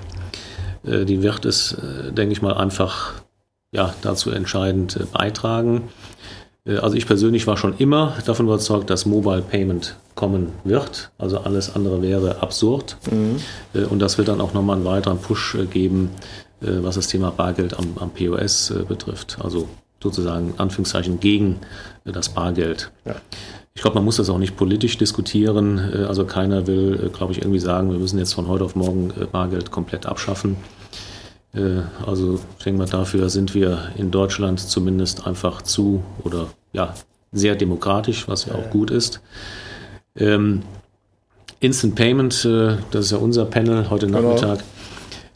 äh, 0.85 1.07
die 1.07 1.23
wird 1.23 1.47
es, 1.47 1.77
denke 2.11 2.33
ich 2.33 2.43
mal, 2.43 2.55
einfach 2.55 3.15
ja, 3.71 3.95
dazu 4.03 4.31
entscheidend 4.31 4.99
beitragen. 5.13 5.89
Äh, 6.69 6.77
also 6.77 6.97
ich 6.97 7.07
persönlich 7.07 7.47
war 7.47 7.57
schon 7.57 7.75
immer 7.79 8.15
davon 8.27 8.47
überzeugt, 8.47 8.91
dass 8.91 9.07
Mobile 9.07 9.43
Payment 9.43 9.97
kommen 10.15 10.53
wird. 10.65 11.11
Also 11.19 11.39
alles 11.39 11.75
andere 11.75 12.03
wäre 12.03 12.43
absurd. 12.43 12.97
Mhm. 13.11 13.37
Äh, 13.75 13.85
und 13.85 14.01
das 14.01 14.19
wird 14.19 14.29
dann 14.29 14.41
auch 14.41 14.55
nochmal 14.55 14.77
einen 14.77 14.85
weiteren 14.85 15.19
Push 15.19 15.55
äh, 15.55 15.67
geben, 15.67 16.11
was 16.61 16.97
das 16.97 17.07
Thema 17.07 17.31
Bargeld 17.31 17.79
am, 17.79 17.97
am 18.01 18.11
POS 18.11 18.75
betrifft. 18.89 19.39
Also 19.41 19.69
sozusagen 20.03 20.55
Anführungszeichen 20.57 21.21
gegen 21.21 21.61
das 22.05 22.31
Bargeld. 22.31 22.91
Ja. 23.05 23.15
Ich 23.75 23.83
glaube, 23.83 23.95
man 23.95 24.05
muss 24.05 24.17
das 24.17 24.29
auch 24.29 24.39
nicht 24.39 24.57
politisch 24.57 24.99
diskutieren. 24.99 25.79
Also 26.09 26.25
keiner 26.25 26.67
will, 26.67 27.13
glaube 27.17 27.31
ich, 27.31 27.43
irgendwie 27.43 27.61
sagen, 27.61 27.93
wir 27.93 28.01
müssen 28.01 28.19
jetzt 28.19 28.35
von 28.35 28.49
heute 28.49 28.65
auf 28.65 28.75
morgen 28.75 29.13
Bargeld 29.31 29.71
komplett 29.71 30.07
abschaffen. 30.07 30.57
Also 32.07 32.41
ich 32.59 32.65
denke 32.65 32.79
mal, 32.79 32.89
dafür 32.89 33.31
sind 33.31 33.55
wir 33.55 33.91
in 33.97 34.11
Deutschland 34.11 34.61
zumindest 34.61 35.27
einfach 35.27 35.63
zu 35.63 36.05
oder 36.23 36.49
ja, 36.73 36.95
sehr 37.33 37.57
demokratisch, 37.57 38.29
was 38.29 38.45
ja 38.47 38.55
auch 38.55 38.71
gut 38.71 38.91
ist. 38.91 39.21
Ähm, 40.15 40.63
Instant 41.61 41.95
Payment, 41.95 42.45
äh, 42.45 42.77
das 42.91 43.07
ist 43.07 43.11
ja 43.13 43.19
unser 43.19 43.45
Panel 43.47 43.91
heute 43.91 44.07
genau. 44.07 44.21
Nachmittag, 44.21 44.63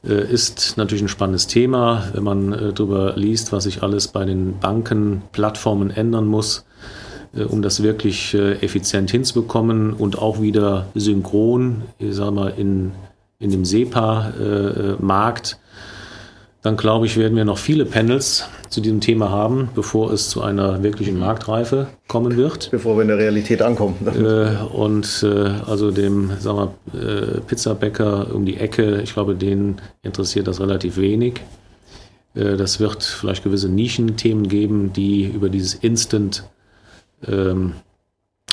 genau. 0.02 0.20
äh, 0.20 0.30
ist 0.30 0.76
natürlich 0.76 1.02
ein 1.02 1.08
spannendes 1.08 1.46
Thema, 1.46 2.04
wenn 2.12 2.22
man 2.24 2.52
äh, 2.52 2.72
darüber 2.72 3.14
liest, 3.16 3.52
was 3.52 3.64
sich 3.64 3.82
alles 3.82 4.08
bei 4.08 4.24
den 4.24 4.58
Banken, 4.60 5.22
Plattformen 5.32 5.90
ändern 5.90 6.26
muss. 6.26 6.64
äh, 7.34 7.44
um 7.44 7.62
das 7.62 7.82
wirklich 7.82 8.34
äh, 8.34 8.52
effizient 8.62 9.10
hinzubekommen 9.10 9.92
und 9.92 10.18
auch 10.18 10.40
wieder 10.40 10.86
synchron, 10.94 11.82
ich 11.98 12.14
sag 12.14 12.32
mal, 12.32 12.52
in, 12.56 12.92
in 13.38 13.50
dem 13.50 13.64
SEPA-Markt. 13.64 15.58
Dann 16.62 16.76
glaube 16.76 17.06
ich, 17.06 17.16
werden 17.16 17.36
wir 17.36 17.44
noch 17.44 17.58
viele 17.58 17.84
Panels 17.84 18.48
zu 18.68 18.80
diesem 18.80 19.00
Thema 19.00 19.30
haben, 19.30 19.68
bevor 19.74 20.12
es 20.12 20.30
zu 20.30 20.42
einer 20.42 20.84
wirklichen 20.84 21.18
Marktreife 21.18 21.88
kommen 22.06 22.36
wird. 22.36 22.70
Bevor 22.70 22.96
wir 22.96 23.02
in 23.02 23.08
der 23.08 23.18
Realität 23.18 23.60
ankommen. 23.62 23.96
Äh, 24.06 24.62
und 24.72 25.24
äh, 25.24 25.50
also 25.66 25.90
dem 25.90 26.30
sagen 26.38 26.70
wir, 26.92 27.00
äh, 27.00 27.40
Pizzabäcker 27.40 28.32
um 28.32 28.46
die 28.46 28.58
Ecke, 28.58 29.00
ich 29.02 29.12
glaube, 29.12 29.34
den 29.34 29.80
interessiert 30.02 30.46
das 30.46 30.60
relativ 30.60 30.98
wenig. 30.98 31.40
Äh, 32.36 32.56
das 32.56 32.78
wird 32.78 33.02
vielleicht 33.02 33.42
gewisse 33.42 33.68
Nischenthemen 33.68 34.46
geben, 34.46 34.92
die 34.92 35.24
über 35.24 35.48
dieses 35.48 35.74
Instant 35.74 36.44
ähm, 37.26 37.72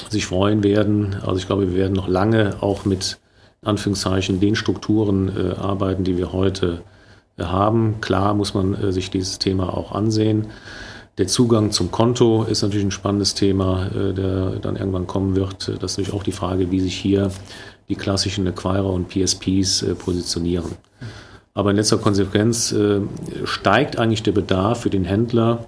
sich 0.10 0.26
freuen 0.26 0.64
werden. 0.64 1.18
Also 1.22 1.38
ich 1.38 1.46
glaube, 1.46 1.72
wir 1.72 1.78
werden 1.78 1.94
noch 1.94 2.08
lange 2.08 2.56
auch 2.62 2.86
mit 2.86 3.20
Anführungszeichen 3.62 4.40
den 4.40 4.56
Strukturen 4.56 5.30
äh, 5.30 5.56
arbeiten, 5.60 6.04
die 6.04 6.18
wir 6.18 6.34
heute 6.34 6.82
äh, 6.82 6.99
haben. 7.42 8.02
Klar 8.02 8.34
muss 8.34 8.54
man 8.54 8.74
äh, 8.76 8.92
sich 8.92 9.10
dieses 9.10 9.40
Thema 9.40 9.76
auch 9.76 9.92
ansehen. 9.92 10.48
Der 11.18 11.28
Zugang 11.28 11.72
zum 11.72 11.92
Konto 11.92 12.44
ist 12.44 12.62
natürlich 12.62 12.86
ein 12.86 12.92
spannendes 12.92 13.34
Thema, 13.36 13.88
äh, 13.88 14.14
der 14.14 14.52
dann 14.62 14.76
irgendwann 14.76 15.08
kommen 15.08 15.36
wird. 15.36 15.68
Das 15.82 15.92
ist 15.92 15.98
natürlich 15.98 16.14
auch 16.14 16.24
die 16.24 16.32
Frage, 16.32 16.72
wie 16.72 16.80
sich 16.80 16.96
hier 16.96 17.32
die 17.90 17.96
klassischen 17.96 18.48
Acquirer 18.48 18.90
und 18.90 19.10
PSPs 19.10 19.82
äh, 19.82 19.96
positionieren. 19.96 20.72
Aber 21.54 21.72
in 21.72 21.76
letzter 21.76 21.98
Konsequenz 21.98 22.72
äh, 22.72 23.02
steigt 23.44 23.98
eigentlich 23.98 24.24
der 24.24 24.32
Bedarf 24.32 24.82
für 24.82 24.90
den 24.90 25.04
Händler, 25.04 25.66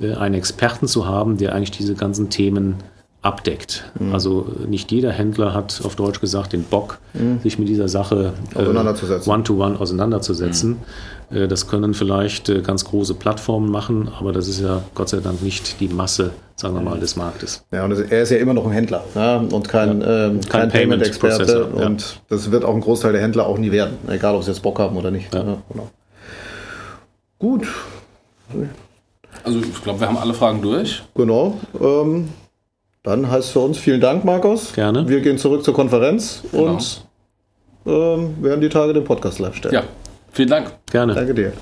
äh, 0.00 0.14
einen 0.14 0.36
Experten 0.36 0.86
zu 0.86 1.06
haben, 1.06 1.36
der 1.36 1.54
eigentlich 1.54 1.72
diese 1.72 1.94
ganzen 1.94 2.30
Themen 2.30 2.76
abdeckt. 3.22 3.84
Mhm. 3.98 4.14
Also 4.14 4.46
nicht 4.66 4.90
jeder 4.90 5.12
Händler 5.12 5.52
hat 5.52 5.82
auf 5.84 5.94
Deutsch 5.94 6.20
gesagt 6.20 6.52
den 6.52 6.64
Bock, 6.64 6.98
mhm. 7.12 7.40
sich 7.40 7.58
mit 7.58 7.68
dieser 7.68 7.88
Sache 7.88 8.32
äh, 8.54 9.28
one-to-one 9.28 9.78
auseinanderzusetzen. 9.78 10.78
Mhm. 11.30 11.36
Äh, 11.36 11.48
das 11.48 11.66
können 11.66 11.92
vielleicht 11.92 12.48
äh, 12.48 12.62
ganz 12.62 12.84
große 12.84 13.14
Plattformen 13.14 13.70
machen, 13.70 14.10
aber 14.18 14.32
das 14.32 14.48
ist 14.48 14.60
ja 14.60 14.82
Gott 14.94 15.10
sei 15.10 15.18
Dank 15.20 15.42
nicht 15.42 15.80
die 15.80 15.88
Masse, 15.88 16.30
sagen 16.56 16.74
wir 16.74 16.80
mal, 16.80 16.98
des 16.98 17.16
Marktes. 17.16 17.62
Ja, 17.72 17.84
und 17.84 17.92
er 17.92 18.22
ist 18.22 18.30
ja 18.30 18.38
immer 18.38 18.54
noch 18.54 18.64
ein 18.64 18.72
Händler 18.72 19.04
ja, 19.14 19.36
und 19.36 19.68
kein, 19.68 20.00
ja. 20.00 20.26
ähm, 20.26 20.40
kein, 20.40 20.62
kein 20.62 20.68
Payment-Experte. 20.70 21.68
Ja. 21.76 21.86
Und 21.86 22.22
das 22.28 22.50
wird 22.50 22.64
auch 22.64 22.74
ein 22.74 22.80
Großteil 22.80 23.12
der 23.12 23.20
Händler 23.20 23.46
auch 23.46 23.58
nie 23.58 23.70
werden, 23.70 23.98
egal 24.08 24.34
ob 24.34 24.44
sie 24.44 24.50
jetzt 24.50 24.62
Bock 24.62 24.78
haben 24.78 24.96
oder 24.96 25.10
nicht. 25.10 25.32
Ja. 25.34 25.58
Genau. 25.68 25.90
Gut. 27.38 27.66
Also 29.44 29.58
ich 29.58 29.82
glaube, 29.82 30.00
wir 30.00 30.08
haben 30.08 30.18
alle 30.18 30.34
Fragen 30.34 30.62
durch. 30.62 31.02
Genau. 31.14 31.58
Ähm, 31.80 32.28
dann 33.02 33.30
heißt 33.30 33.50
für 33.50 33.60
uns 33.60 33.78
vielen 33.78 34.00
Dank, 34.00 34.24
Markus. 34.24 34.72
Gerne. 34.72 35.08
Wir 35.08 35.20
gehen 35.20 35.38
zurück 35.38 35.64
zur 35.64 35.74
Konferenz 35.74 36.42
genau. 36.50 36.74
und 36.74 37.06
ähm, 37.86 38.42
werden 38.42 38.60
die 38.60 38.68
Tage 38.68 38.92
den 38.92 39.04
Podcast 39.04 39.38
live 39.38 39.56
stellen. 39.56 39.74
Ja, 39.74 39.84
vielen 40.32 40.50
Dank. 40.50 40.72
Gerne. 40.90 41.14
Danke 41.14 41.34
dir. 41.34 41.52